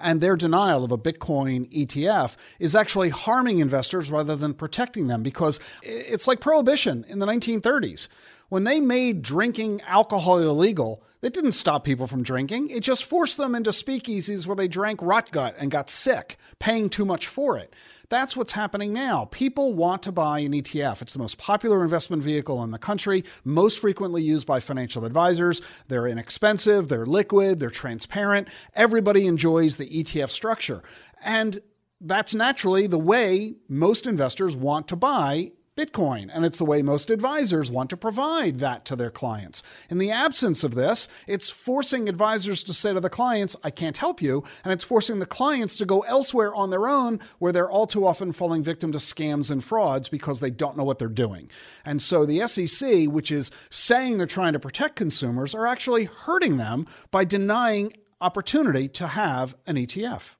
[0.00, 5.22] And their denial of a Bitcoin ETF is actually harming investors rather than protecting them
[5.22, 8.08] because it's like prohibition in the 1930s.
[8.48, 12.68] When they made drinking alcohol illegal, it didn't stop people from drinking.
[12.68, 16.90] It just forced them into speakeasies where they drank rot gut and got sick, paying
[16.90, 17.72] too much for it.
[18.08, 19.26] That's what's happening now.
[19.30, 21.02] People want to buy an ETF.
[21.02, 25.62] It's the most popular investment vehicle in the country, most frequently used by financial advisors.
[25.88, 28.48] They're inexpensive, they're liquid, they're transparent.
[28.74, 30.82] Everybody enjoys the ETF structure.
[31.22, 31.60] And
[32.00, 36.30] that's naturally the way most investors want to buy Bitcoin.
[36.32, 39.62] And it's the way most advisors want to provide that to their clients.
[39.90, 43.96] In the absence of this, it's forcing advisors to say to the clients, I can't
[43.96, 44.44] help you.
[44.62, 48.06] And it's forcing the clients to go elsewhere on their own, where they're all too
[48.06, 51.50] often falling victim to scams and frauds because they don't know what they're doing.
[51.84, 56.56] And so the SEC, which is saying they're trying to protect consumers, are actually hurting
[56.56, 60.36] them by denying opportunity to have an ETF.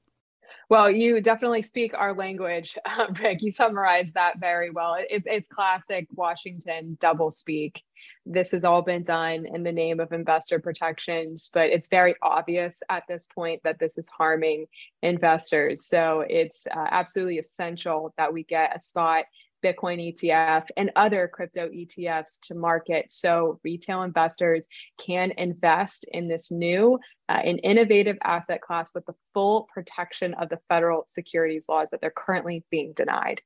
[0.69, 3.41] Well, you definitely speak our language, uh, Ric.
[3.41, 4.95] You summarized that very well.
[4.95, 7.83] It, it's classic Washington double speak.
[8.25, 12.81] This has all been done in the name of investor protections, but it's very obvious
[12.89, 14.65] at this point that this is harming
[15.03, 15.85] investors.
[15.85, 19.25] So it's uh, absolutely essential that we get a spot
[19.65, 24.67] Bitcoin ETF and other crypto ETFs to market so retail investors
[24.99, 26.99] can invest in this new
[27.29, 32.01] uh, and innovative asset class with the full protection of the federal securities laws that
[32.01, 33.41] they're currently being denied.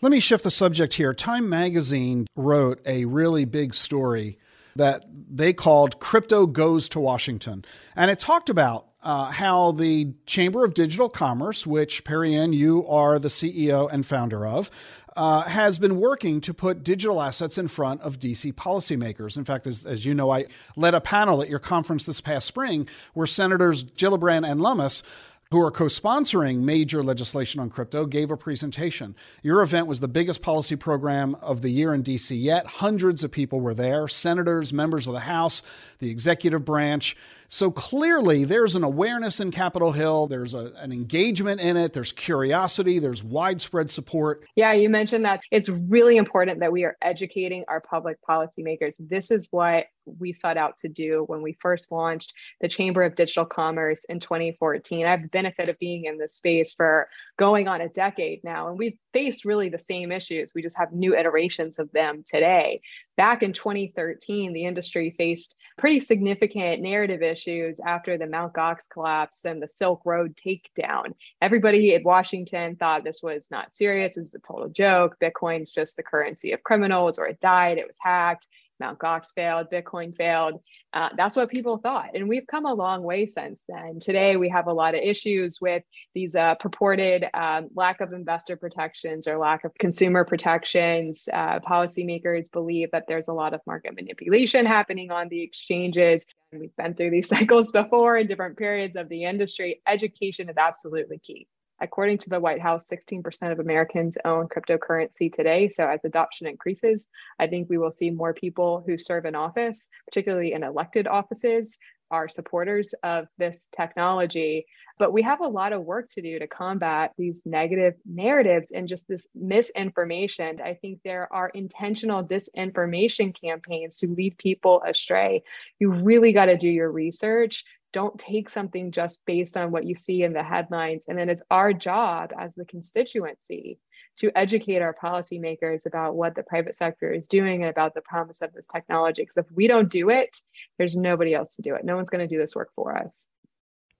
[0.00, 1.12] Let me shift the subject here.
[1.14, 4.38] Time magazine wrote a really big story
[4.76, 7.64] that they called Crypto Goes to Washington.
[7.96, 13.18] And it talked about uh, how the Chamber of Digital Commerce, which Perianne, you are
[13.18, 14.70] the CEO and founder of,
[15.16, 19.36] uh, has been working to put digital assets in front of DC policymakers.
[19.36, 22.46] In fact, as, as you know, I led a panel at your conference this past
[22.46, 25.02] spring where Senators Gillibrand and Lummis
[25.50, 29.14] who are co sponsoring major legislation on crypto, gave a presentation.
[29.42, 32.66] Your event was the biggest policy program of the year in DC yet.
[32.66, 35.62] Hundreds of people were there senators, members of the House,
[36.00, 37.16] the executive branch.
[37.48, 40.26] So clearly, there's an awareness in Capitol Hill.
[40.26, 41.92] There's a, an engagement in it.
[41.92, 42.98] There's curiosity.
[42.98, 44.44] There's widespread support.
[44.56, 48.94] Yeah, you mentioned that it's really important that we are educating our public policymakers.
[48.98, 49.86] This is what
[50.18, 54.20] we sought out to do when we first launched the Chamber of Digital Commerce in
[54.20, 55.04] 2014.
[55.04, 58.68] I have the benefit of being in this space for going on a decade now,
[58.68, 60.52] and we've faced really the same issues.
[60.54, 62.80] We just have new iterations of them today.
[63.16, 68.52] Back in 2013, the industry faced pretty significant narrative issues after the Mt.
[68.52, 71.14] Gox collapse and the Silk Road takedown.
[71.40, 75.16] Everybody at Washington thought this was not serious, this is a total joke.
[75.22, 78.48] Bitcoin's just the currency of criminals, or it died, it was hacked.
[78.80, 78.98] Mt.
[78.98, 80.60] Gox failed, Bitcoin failed.
[80.92, 82.10] Uh, that's what people thought.
[82.14, 84.00] And we've come a long way since then.
[84.00, 85.82] Today, we have a lot of issues with
[86.14, 91.28] these uh, purported um, lack of investor protections or lack of consumer protections.
[91.32, 96.26] Uh, policymakers believe that there's a lot of market manipulation happening on the exchanges.
[96.52, 99.82] We've been through these cycles before in different periods of the industry.
[99.86, 101.46] Education is absolutely key.
[101.80, 105.68] According to the White House, 16% of Americans own cryptocurrency today.
[105.68, 107.06] So, as adoption increases,
[107.38, 111.78] I think we will see more people who serve in office, particularly in elected offices,
[112.10, 114.66] are supporters of this technology.
[114.98, 118.88] But we have a lot of work to do to combat these negative narratives and
[118.88, 120.60] just this misinformation.
[120.64, 125.42] I think there are intentional disinformation campaigns to lead people astray.
[125.78, 129.94] You really got to do your research don't take something just based on what you
[129.94, 131.06] see in the headlines.
[131.08, 133.78] And then it's our job as the constituency
[134.18, 138.42] to educate our policymakers about what the private sector is doing and about the promise
[138.42, 139.22] of this technology.
[139.22, 140.40] Because if we don't do it,
[140.78, 141.84] there's nobody else to do it.
[141.84, 143.26] No one's going to do this work for us.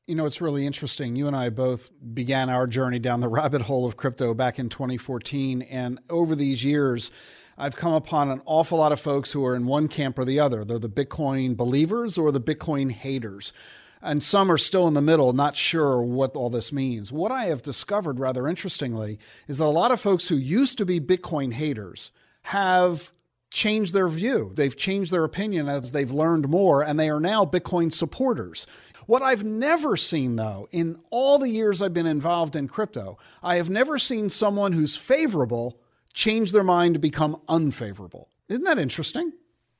[0.06, 1.16] You know, it's really interesting.
[1.16, 4.68] You and I both began our journey down the rabbit hole of crypto back in
[4.68, 5.62] 2014.
[5.62, 7.10] And over these years,
[7.58, 10.40] I've come upon an awful lot of folks who are in one camp or the
[10.40, 10.64] other.
[10.64, 13.52] They're the Bitcoin believers or the Bitcoin haters
[14.02, 17.10] and some are still in the middle, not sure what all this means.
[17.10, 20.86] What I have discovered, rather interestingly, is that a lot of folks who used to
[20.86, 23.12] be Bitcoin haters have
[23.50, 24.52] changed their view.
[24.54, 28.66] They've changed their opinion as they've learned more, and they are now Bitcoin supporters.
[29.06, 33.56] What I've never seen, though, in all the years I've been involved in crypto, I
[33.56, 35.80] have never seen someone who's favorable
[36.16, 38.30] change their mind to become unfavorable.
[38.48, 39.32] Isn't that interesting?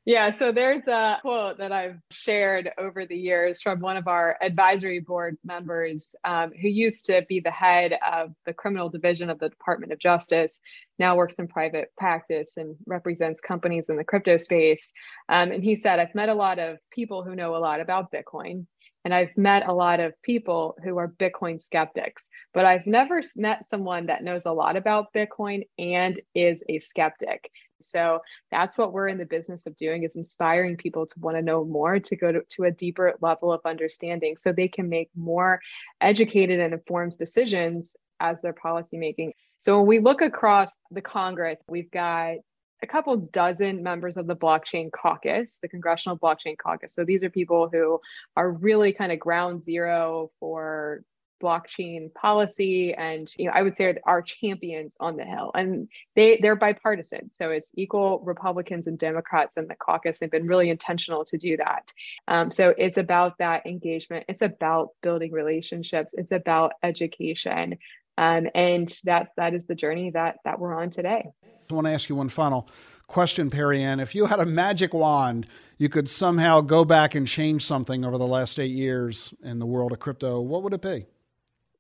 [0.04, 4.36] Yeah, so there's a quote that I've shared over the years from one of our
[4.40, 9.40] advisory board members um, who used to be the head of the criminal division of
[9.40, 10.60] the Department of Justice,
[11.00, 14.92] now works in private practice and represents companies in the crypto space.
[15.28, 18.12] Um, and he said, I've met a lot of people who know a lot about
[18.12, 18.66] Bitcoin.
[19.06, 23.68] And I've met a lot of people who are Bitcoin skeptics, but I've never met
[23.68, 27.52] someone that knows a lot about Bitcoin and is a skeptic.
[27.82, 28.18] So
[28.50, 31.64] that's what we're in the business of doing is inspiring people to want to know
[31.64, 35.60] more, to go to, to a deeper level of understanding so they can make more
[36.00, 39.30] educated and informed decisions as their policymaking.
[39.60, 42.38] So when we look across the Congress, we've got
[42.82, 46.94] a couple dozen members of the blockchain caucus, the Congressional Blockchain Caucus.
[46.94, 48.00] So these are people who
[48.36, 51.02] are really kind of ground zero for
[51.42, 55.50] blockchain policy and you know i would say are champions on the hill.
[55.54, 57.30] And they they're bipartisan.
[57.32, 60.18] So it's equal republicans and democrats in the caucus.
[60.18, 61.92] They've been really intentional to do that.
[62.26, 64.24] Um, so it's about that engagement.
[64.28, 66.14] It's about building relationships.
[66.16, 67.78] It's about education.
[68.18, 71.32] Um, and that that is the journey that that we're on today
[71.70, 72.68] i want to ask you one final
[73.06, 74.02] question Perianne.
[74.02, 75.46] If you had a magic wand
[75.78, 79.66] you could somehow go back and change something over the last eight years in the
[79.66, 81.06] world of crypto what would it be?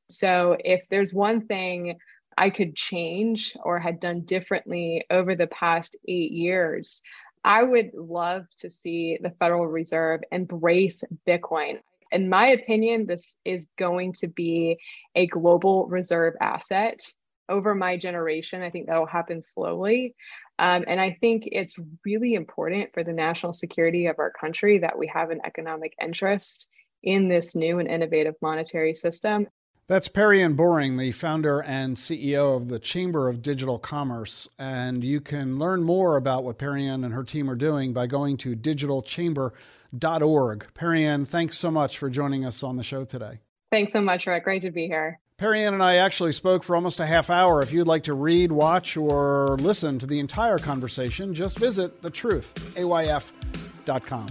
[0.08, 1.98] So if there's one thing
[2.38, 7.02] I could change or had done differently over the past eight years,
[7.44, 11.78] I would love to see the Federal Reserve embrace Bitcoin.
[12.12, 14.78] In my opinion, this is going to be
[15.14, 17.00] a global reserve asset
[17.48, 18.62] over my generation.
[18.62, 20.14] I think that will happen slowly.
[20.58, 24.98] Um, and I think it's really important for the national security of our country that
[24.98, 26.70] we have an economic interest
[27.02, 29.48] in this new and innovative monetary system.
[29.88, 34.48] That's Perianne Boring, the founder and CEO of the Chamber of Digital Commerce.
[34.58, 38.36] And you can learn more about what Perianne and her team are doing by going
[38.38, 40.66] to digitalchamber.org.
[40.74, 43.38] Perianne, thanks so much for joining us on the show today.
[43.70, 44.42] Thanks so much, Ric.
[44.42, 45.20] Great to be here.
[45.38, 47.62] Perianne and I actually spoke for almost a half hour.
[47.62, 54.26] If you'd like to read, watch, or listen to the entire conversation, just visit thetruth.ayf.com.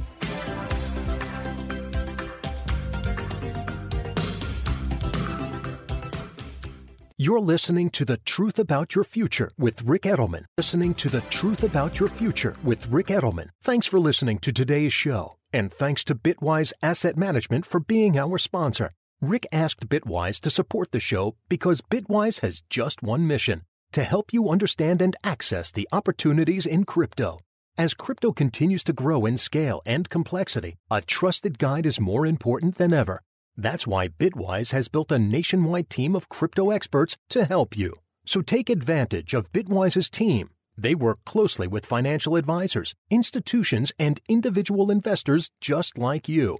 [7.17, 10.45] You're listening to The Truth About Your Future with Ric Edelman.
[10.57, 13.49] Listening to The Truth About Your Future with Ric Edelman.
[13.63, 15.35] Thanks for listening to today's show.
[15.53, 18.91] And thanks to Bitwise Asset Management for being our sponsor.
[19.21, 23.63] Ric asked Bitwise to support the show because Bitwise has just one mission
[23.93, 27.39] to help you understand and access the opportunities in crypto.
[27.77, 32.75] As crypto continues to grow in scale and complexity, a trusted guide is more important
[32.75, 33.21] than ever.
[33.55, 37.93] That's why Bitwise has built a nationwide team of crypto experts to help you.
[38.25, 40.49] So take advantage of Bitwise's team.
[40.77, 46.57] They work closely with financial advisors, institutions, and individual investors just like you.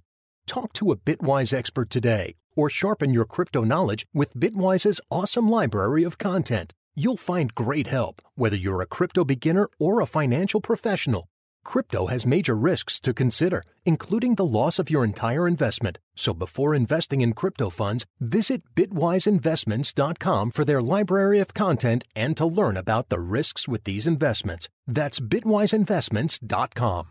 [0.47, 6.03] Talk to a Bitwise expert today or sharpen your crypto knowledge with Bitwise's awesome library
[6.03, 6.73] of content.
[6.95, 11.29] You'll find great help whether you're a crypto beginner or a financial professional.
[11.65, 15.97] Crypto has major risks to consider, including the loss of your entire investment.
[16.15, 22.45] So before investing in crypto funds, visit bitwiseinvestments.com for their library of content and to
[22.45, 24.69] learn about the risks with these investments.
[24.87, 27.07] That's bitwiseinvestments.com.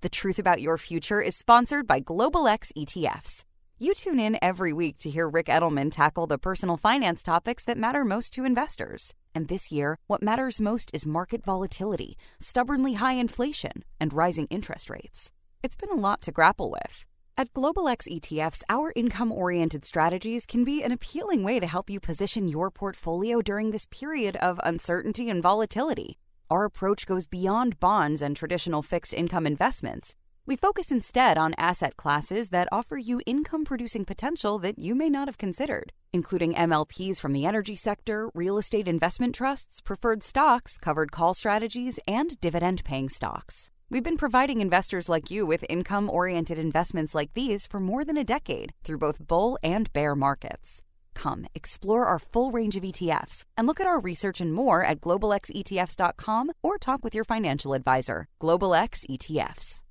[0.00, 3.44] The Truth About Your Future is sponsored by Global X ETFs.
[3.76, 7.76] You tune in every week to hear Ric Edelman tackle the personal finance topics that
[7.76, 9.14] matter most to investors.
[9.34, 14.88] And this year, what matters most is market volatility, stubbornly high inflation, and rising interest
[14.88, 15.32] rates.
[15.64, 17.04] It's been a lot to grapple with.
[17.36, 21.90] At Global X ETFs, our income oriented strategies can be an appealing way to help
[21.90, 26.16] you position your portfolio during this period of uncertainty and volatility.
[26.48, 30.14] Our approach goes beyond bonds and traditional fixed income investments.
[30.46, 35.08] We focus instead on asset classes that offer you income producing potential that you may
[35.08, 40.76] not have considered, including MLPs from the energy sector, real estate investment trusts, preferred stocks,
[40.76, 43.70] covered call strategies, and dividend paying stocks.
[43.88, 48.18] We've been providing investors like you with income oriented investments like these for more than
[48.18, 50.82] a decade through both bull and bear markets.
[51.14, 55.00] Come explore our full range of ETFs and look at our research and more at
[55.00, 58.26] globalxetfs.com or talk with your financial advisor.
[58.40, 59.83] Global X ETFs.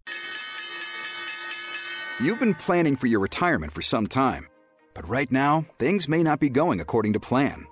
[2.19, 4.47] You've been planning for your retirement for some time,
[4.93, 7.65] but right now, things may not be going according to plan.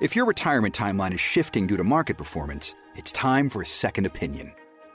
[0.00, 4.06] If your retirement timeline is shifting due to market performance, it's time for a second
[4.06, 4.52] opinion.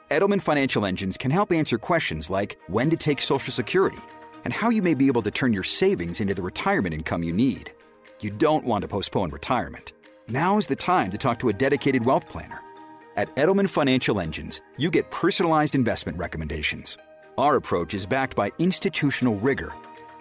[0.10, 4.00] Edelman Financial Engines can help answer questions like when to take Social Security
[4.46, 7.34] and how you may be able to turn your savings into the retirement income you
[7.34, 7.74] need.
[8.22, 9.92] You don't want to postpone retirement.
[10.30, 12.62] Now is the time to talk to a dedicated wealth planner
[13.16, 16.98] At Edelman Financial Engines, you get personalized investment recommendations.
[17.38, 19.72] Our approach is backed by institutional rigor.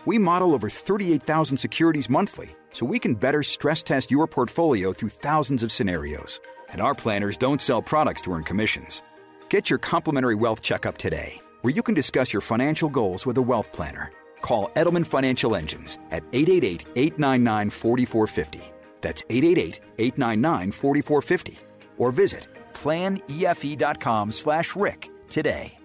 [0.04, 5.08] We model over 38,000 securities monthly so we can better stress test your portfolio through
[5.08, 6.38] thousands of scenarios.
[6.68, 9.02] And our planners don't sell products to earn commissions.
[9.48, 13.42] Get your complimentary wealth checkup today, where you can discuss your financial goals with a
[13.42, 14.10] wealth planner.
[14.42, 18.60] Call Edelman Financial Engines at 888 899 4450.
[19.00, 21.58] That's 888 899 4450.
[21.98, 25.78] Or visit planefe.com slash Ric today.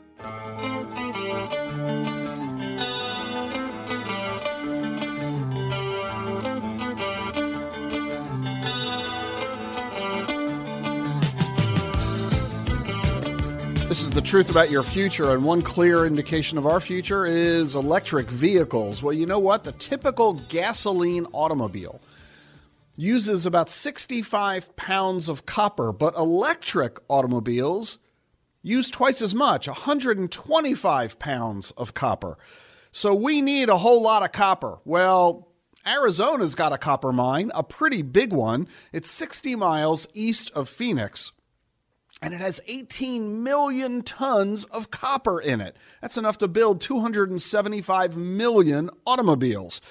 [13.87, 17.73] This is the truth about your future, and one clear indication of our future is
[17.73, 19.01] electric vehicles.
[19.01, 19.63] Well, you know what?
[19.63, 22.01] The typical gasoline automobile
[22.97, 27.99] uses about 65 pounds of copper, but electric automobiles
[28.61, 32.37] use twice as much 125 pounds of copper.
[32.91, 34.79] So we need a whole lot of copper.
[34.83, 35.47] Well,
[35.85, 38.67] Arizona's got a copper mine, a pretty big one.
[38.91, 41.31] It's 60 miles east of Phoenix
[42.21, 45.77] and it has 18 million tons of copper in it.
[46.01, 49.81] That's enough to build 275 million automobiles.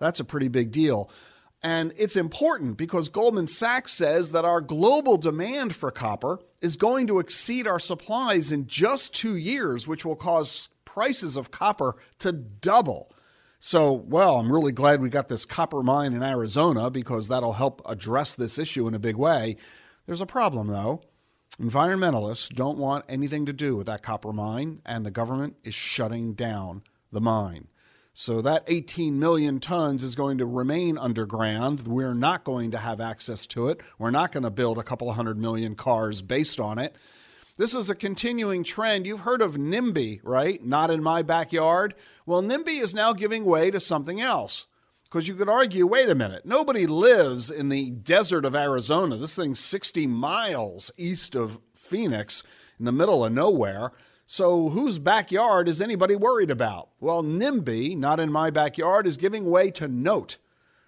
[0.00, 1.10] That's a pretty big deal.
[1.62, 7.06] And it's important because Goldman Sachs says that our global demand for copper is going
[7.08, 12.32] to exceed our supplies in just two years, which will cause prices of copper to
[12.32, 13.12] double.
[13.58, 17.82] So, well, I'm really glad we got this copper mine in Arizona because that'll help
[17.86, 19.56] address this issue in a big way.
[20.06, 21.02] There's a problem, though.
[21.60, 26.34] Environmentalists don't want anything to do with that copper mine, and the government is shutting
[26.34, 27.68] down the mine.
[28.18, 31.86] So that 18 million tons is going to remain underground.
[31.86, 33.82] We're not going to have access to it.
[33.98, 36.96] We're not going to build a couple hundred million cars based on it.
[37.58, 39.06] This is a continuing trend.
[39.06, 40.64] You've heard of NIMBY, right?
[40.64, 41.94] Not in my backyard.
[42.24, 44.66] Well, NIMBY is now giving way to something else.
[45.04, 49.18] Because you could argue wait a minute, nobody lives in the desert of Arizona.
[49.18, 52.42] This thing's 60 miles east of Phoenix
[52.78, 53.92] in the middle of nowhere.
[54.28, 56.88] So, whose backyard is anybody worried about?
[56.98, 60.36] Well, NIMBY, not in my backyard, is giving way to NOTE.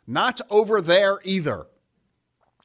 [0.08, 1.66] Not over there either.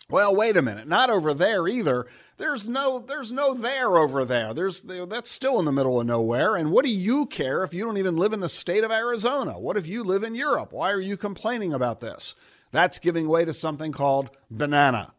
[0.09, 2.07] Well, wait a minute, not over there either.
[2.37, 4.53] There's no there's no there over there.
[4.53, 6.55] There's that's still in the middle of nowhere.
[6.55, 9.59] And what do you care if you don't even live in the state of Arizona?
[9.59, 10.73] What if you live in Europe?
[10.73, 12.35] Why are you complaining about this?
[12.71, 15.13] That's giving way to something called banana.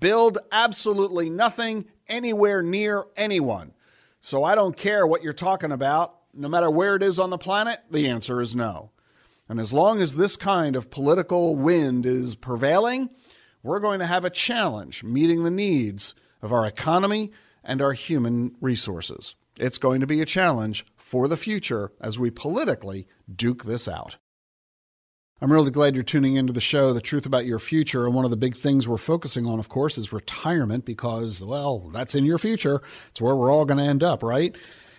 [0.00, 3.72] Build absolutely nothing anywhere near anyone.
[4.20, 7.38] So I don't care what you're talking about, no matter where it is on the
[7.38, 8.90] planet, the answer is no.
[9.48, 13.10] And as long as this kind of political wind is prevailing,
[13.62, 17.32] we're going to have a challenge meeting the needs of our economy
[17.64, 19.34] and our human resources.
[19.56, 24.18] It's going to be a challenge for the future as we politically duke this out.
[25.42, 28.04] I'm really glad you're tuning into the show, The Truth About Your Future.
[28.04, 31.88] And one of the big things we're focusing on, of course, is retirement because, well,
[31.94, 32.82] that's in your future.
[33.08, 34.54] It's where we're all going to end up, right?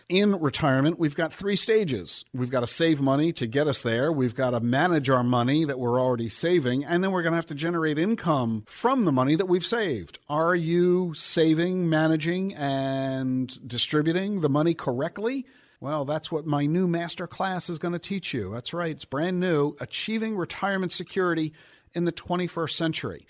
[0.10, 2.26] in retirement, we've got three stages.
[2.34, 4.12] We've got to save money to get us there.
[4.12, 6.84] We've got to manage our money that we're already saving.
[6.84, 10.20] And then we're going to have to generate income from the money that we've saved.
[10.28, 15.46] Are you saving, managing, and distributing the money correctly?
[15.82, 18.54] Well, that's what my new master class is going to teach you.
[18.54, 21.54] That's right, it's brand new Achieving Retirement Security
[21.94, 23.26] in the 21st Century.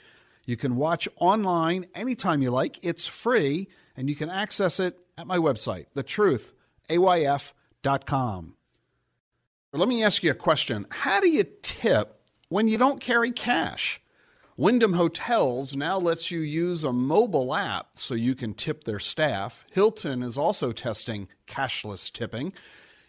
[0.46, 5.28] You can watch online anytime you like, it's free, and you can access it at
[5.28, 8.56] my website, thetruthayf.com.
[9.74, 10.86] Let me ask you a question.
[10.90, 14.02] How do you tip when you don't carry cash?
[14.62, 19.66] Wyndham Hotels now lets you use a mobile app so you can tip their staff.
[19.72, 22.54] Hilton is also testing cashless tipping.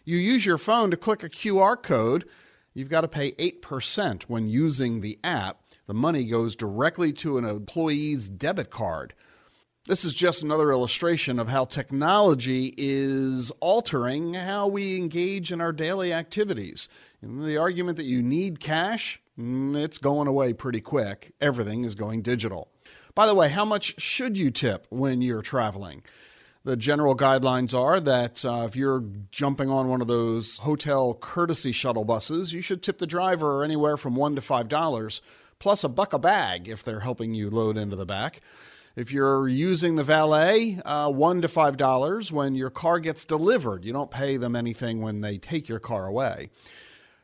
[0.03, 2.27] You use your phone to click a QR code.
[2.73, 5.61] You've got to pay 8% when using the app.
[5.85, 9.13] The money goes directly to an employee's debit card.
[9.85, 15.71] This is just another illustration of how technology is altering how we engage in our
[15.71, 16.89] daily activities.
[17.21, 21.33] And the argument that you need cash, it's going away pretty quick.
[21.41, 22.71] Everything is going digital.
[23.15, 26.03] By the way, how much should you tip when you're traveling?
[26.65, 31.73] The general guidelines are that uh, if you're jumping on one of those hotel courtesy
[31.73, 35.21] shuttle buses, you should tip the driver anywhere from one to five dollars,
[35.59, 38.39] plus a buck a bag if they're helping you load into the back.
[38.95, 43.83] If you're using the valet, uh, one to five dollars when your car gets delivered.
[43.83, 46.49] You don't pay them anything when they take your car away.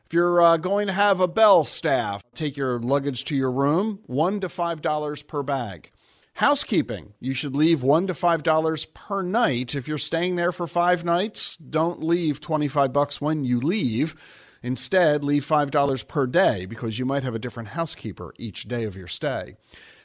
[0.10, 4.00] If you're uh, going to have a bell staff take your luggage to your room,
[4.08, 5.92] one to five dollars per bag.
[6.34, 7.14] Housekeeping.
[7.20, 9.76] You should leave one to five dollars per night.
[9.76, 14.16] If you're staying there for five nights, don't leave 25 bucks when you leave.
[14.64, 18.96] Instead, leave $5 per day because you might have a different housekeeper each day of
[18.96, 19.54] your stay.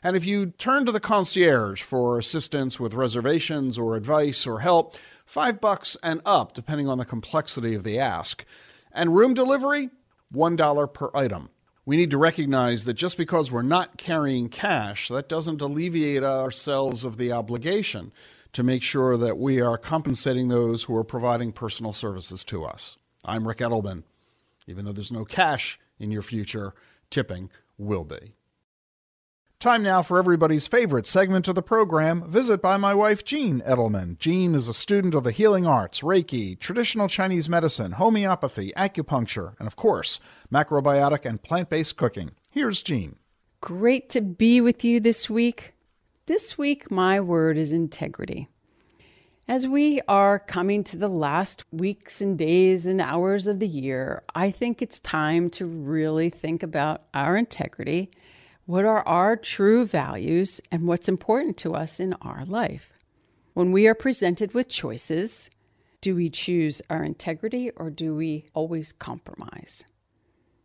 [0.02, 4.96] And if you turn to the concierge for assistance with reservations or advice or help,
[5.24, 8.44] 5 bucks and up depending on the complexity of the ask.
[8.94, 9.90] And room delivery,
[10.32, 11.50] $1 per item.
[11.84, 17.04] We need to recognize that just because we're not carrying cash, that doesn't alleviate ourselves
[17.04, 18.12] of the obligation
[18.52, 22.96] to make sure that we are compensating those who are providing personal services to us.
[23.24, 24.04] I'm Ric Edelman.
[24.66, 26.72] Even though there's no cash in your future,
[27.10, 28.36] tipping will be.
[29.60, 34.18] Time now for everybody's favorite segment of the program, Visit by my wife, Jean Edelman.
[34.18, 39.66] Jean is a student of the healing arts, Reiki, traditional Chinese medicine, homeopathy, acupuncture, and
[39.66, 40.20] of course,
[40.52, 42.32] macrobiotic and plant based cooking.
[42.50, 43.16] Here's Jean.
[43.62, 45.72] Great to be with you this week.
[46.26, 48.48] This week, my word is integrity.
[49.48, 54.22] As we are coming to the last weeks and days and hours of the year,
[54.34, 58.10] I think it's time to really think about our integrity.
[58.66, 62.94] What are our true values and what's important to us in our life?
[63.52, 65.50] When we are presented with choices,
[66.00, 69.84] do we choose our integrity or do we always compromise?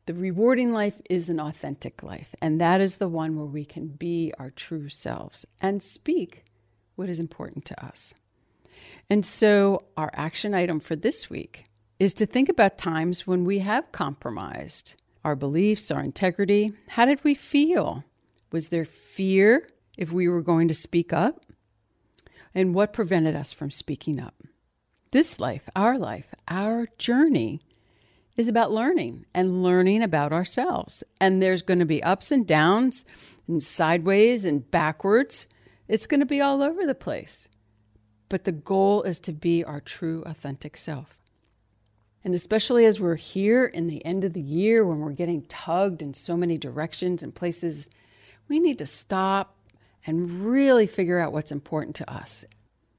[0.06, 3.88] The rewarding life is an authentic life, and that is the one where we can
[3.88, 6.46] be our true selves and speak
[6.96, 8.14] what is important to us.
[9.10, 11.66] And so, our action item for this week
[12.00, 16.72] is to think about times when we have compromised our beliefs, our integrity.
[16.88, 18.04] How did we feel?
[18.52, 19.68] Was there fear
[19.98, 21.46] if we were going to speak up?
[22.56, 24.36] And what prevented us from speaking up?
[25.12, 27.62] This life, our life, our journey
[28.38, 31.04] is about learning and learning about ourselves.
[31.20, 33.04] And there's going to be ups and downs
[33.48, 35.48] and sideways and backwards.
[35.88, 37.50] It's going to be all over the place.
[38.30, 41.19] But the goal is to be our true, authentic self.
[42.24, 46.02] And especially as we're here in the end of the year when we're getting tugged
[46.02, 47.90] in so many directions and places,
[48.48, 49.56] we need to stop
[50.06, 52.44] and really figure out what's important to us.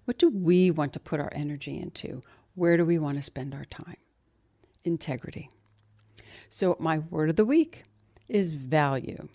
[0.06, 2.22] What do we want to put our energy into?
[2.54, 3.96] Where do we want to spend our time?
[4.84, 5.50] Integrity.
[6.48, 7.84] So, my word of the week
[8.28, 9.28] is value.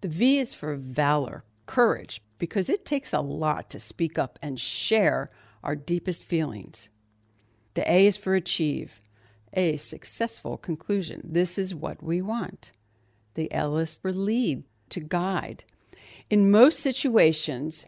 [0.00, 4.58] The V is for valor, courage, because it takes a lot to speak up and
[4.58, 5.30] share
[5.62, 6.88] our deepest feelings.
[7.74, 9.00] The A is for achieve,
[9.52, 11.20] a successful conclusion.
[11.24, 12.72] This is what we want.
[13.34, 15.64] The L is for lead, to guide.
[16.28, 17.86] In most situations,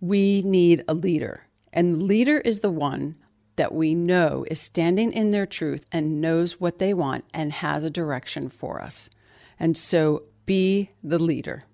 [0.00, 3.16] we need a leader, and the leader is the one
[3.56, 7.84] that we know is standing in their truth and knows what they want and has
[7.84, 9.10] a direction for us.
[9.58, 11.64] And so be the leader.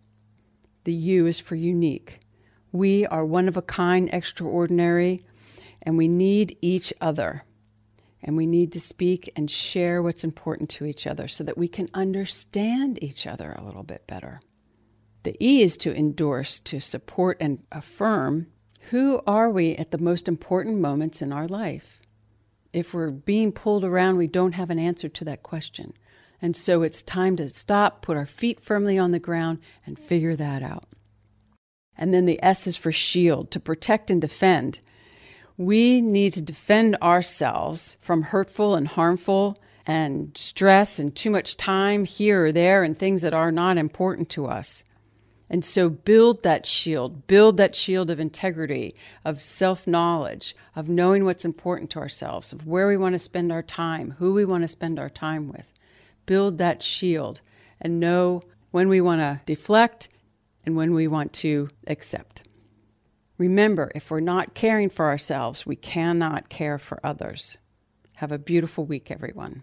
[0.85, 2.21] The U is for unique.
[2.73, 5.23] We are one of a kind, extraordinary,
[5.83, 7.45] and we need each other.
[8.23, 11.69] And we need to speak and share what's important to each other so that we
[11.69, 14.41] can understand each other a little bit better.
[15.23, 18.47] The E is to endorse, to support, and affirm
[18.91, 22.01] who are we at the most important moments in our life?
[22.73, 25.93] If we're being pulled around, we don't have an answer to that question.
[26.41, 30.37] And so it's time to stop, put our feet firmly on the ground, and figure
[30.37, 30.85] that out.
[31.99, 34.81] And then the S is for shield, to protect and defend.
[35.59, 42.05] We need to defend ourselves from hurtful and harmful and stress and too much time
[42.05, 44.85] here or there and things that are not important to us.
[45.49, 48.95] And so build that shield, build that shield of integrity,
[49.25, 53.53] of self knowledge, of knowing what's important to ourselves, of where we want to spend
[53.53, 55.73] our time, who we want to spend our time with.
[56.27, 57.41] Build that shield
[57.81, 58.43] and know
[58.73, 60.09] when we want to deflect
[60.65, 62.46] and when we want to accept.
[63.39, 67.59] Remember, if we're not caring for ourselves, we cannot care for others.
[68.17, 69.63] Have a beautiful week, everyone.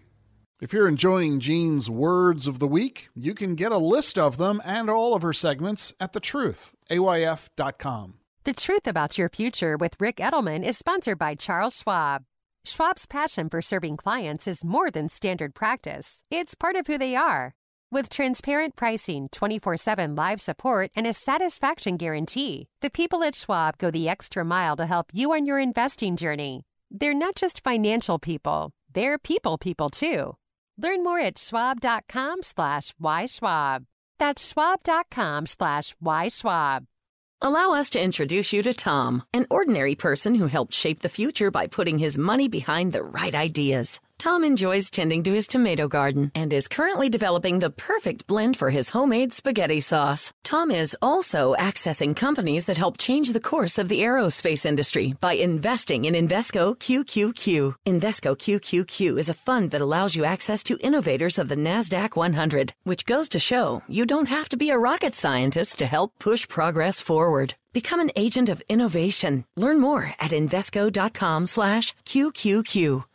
[0.60, 4.62] If you're enjoying Jean's words of the week, you can get a list of them
[4.64, 8.14] and all of her segments at thetruth.ayf.com.
[8.44, 12.24] The Truth About Your Future with Ric Edelman is sponsored by Charles Schwab.
[12.64, 17.16] Schwab's passion for serving clients is more than standard practice, it's part of who they
[17.16, 17.54] are.
[17.94, 23.78] With transparent pricing, 24 7 live support, and a satisfaction guarantee, the people at Schwab
[23.78, 26.64] go the extra mile to help you on your investing journey.
[26.90, 30.34] They're not just financial people, they're people people too.
[30.76, 33.84] Learn more at schwab.com slash yschwab.
[34.18, 36.86] That's schwab.com slash yschwab.
[37.40, 41.52] Allow us to introduce you to Tom, an ordinary person who helped shape the future
[41.52, 44.00] by putting his money behind the right ideas.
[44.18, 48.70] Tom enjoys tending to his tomato garden and is currently developing the perfect blend for
[48.70, 50.32] his homemade spaghetti sauce.
[50.44, 55.34] Tom is also accessing companies that help change the course of the aerospace industry by
[55.34, 57.74] investing in Invesco QQQ.
[57.86, 62.72] Invesco QQQ is a fund that allows you access to innovators of the NASDAQ 100,
[62.84, 66.48] which goes to show you don't have to be a rocket scientist to help push
[66.48, 67.54] progress forward.
[67.74, 69.44] Become an agent of innovation.
[69.56, 73.04] Learn more at Invesco.com slash QQQ.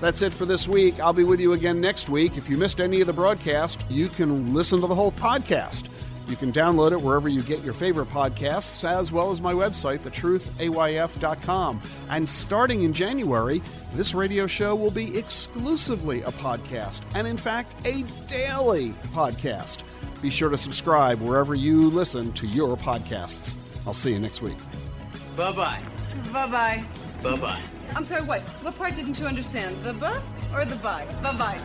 [0.00, 1.00] That's it for this week.
[1.00, 2.36] I'll be with you again next week.
[2.36, 5.88] If you missed any of the broadcast, you can listen to the whole podcast.
[6.28, 9.98] You can download it wherever you get your favorite podcasts, as well as my website,
[10.00, 11.82] thetruthayf.com.
[12.10, 13.62] And starting in January,
[13.94, 19.84] this radio show will be exclusively a podcast, and in fact, a daily podcast.
[20.20, 23.54] Be sure to subscribe wherever you listen to your podcasts.
[23.86, 24.58] I'll see you next week.
[25.36, 25.80] Bye bye.
[26.32, 26.84] Bye bye.
[27.22, 27.62] Bye bye.
[27.94, 28.40] I'm sorry, what?
[28.62, 29.82] What part didn't you understand?
[29.84, 30.20] The buh
[30.54, 31.06] or the bye?
[31.22, 31.60] Bye bye.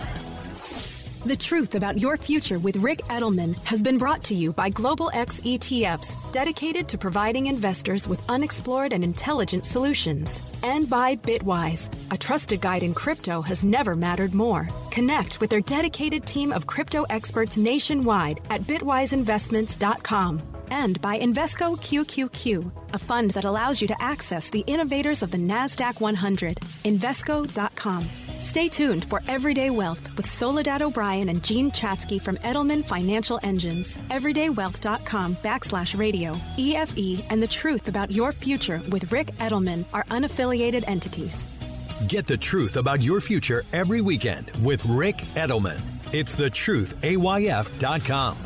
[1.24, 5.12] The Truth About Your Future with Ric Edelman has been brought to you by Global
[5.14, 10.42] X ETFs, dedicated to providing investors with unexplored and intelligent solutions.
[10.64, 14.68] And by Bitwise, a trusted guide in crypto has never mattered more.
[14.90, 22.72] Connect with their dedicated team of crypto experts nationwide at bitwiseinvestments.com and by Invesco QQQ,
[22.94, 26.58] a fund that allows you to access the innovators of the NASDAQ 100.
[26.86, 28.08] Invesco.com.
[28.40, 33.98] Stay tuned for Everyday Wealth with Soledad O'Brien and Jean Chatzky from Edelman Financial Engines.
[34.10, 36.36] Everydaywealth.com backslash radio.
[36.58, 41.46] EFE and the truth about your future with Ric Edelman are unaffiliated entities.
[42.08, 45.80] Get the truth about your future every weekend with Ric Edelman.
[46.14, 48.38] It's thetruthayf.com.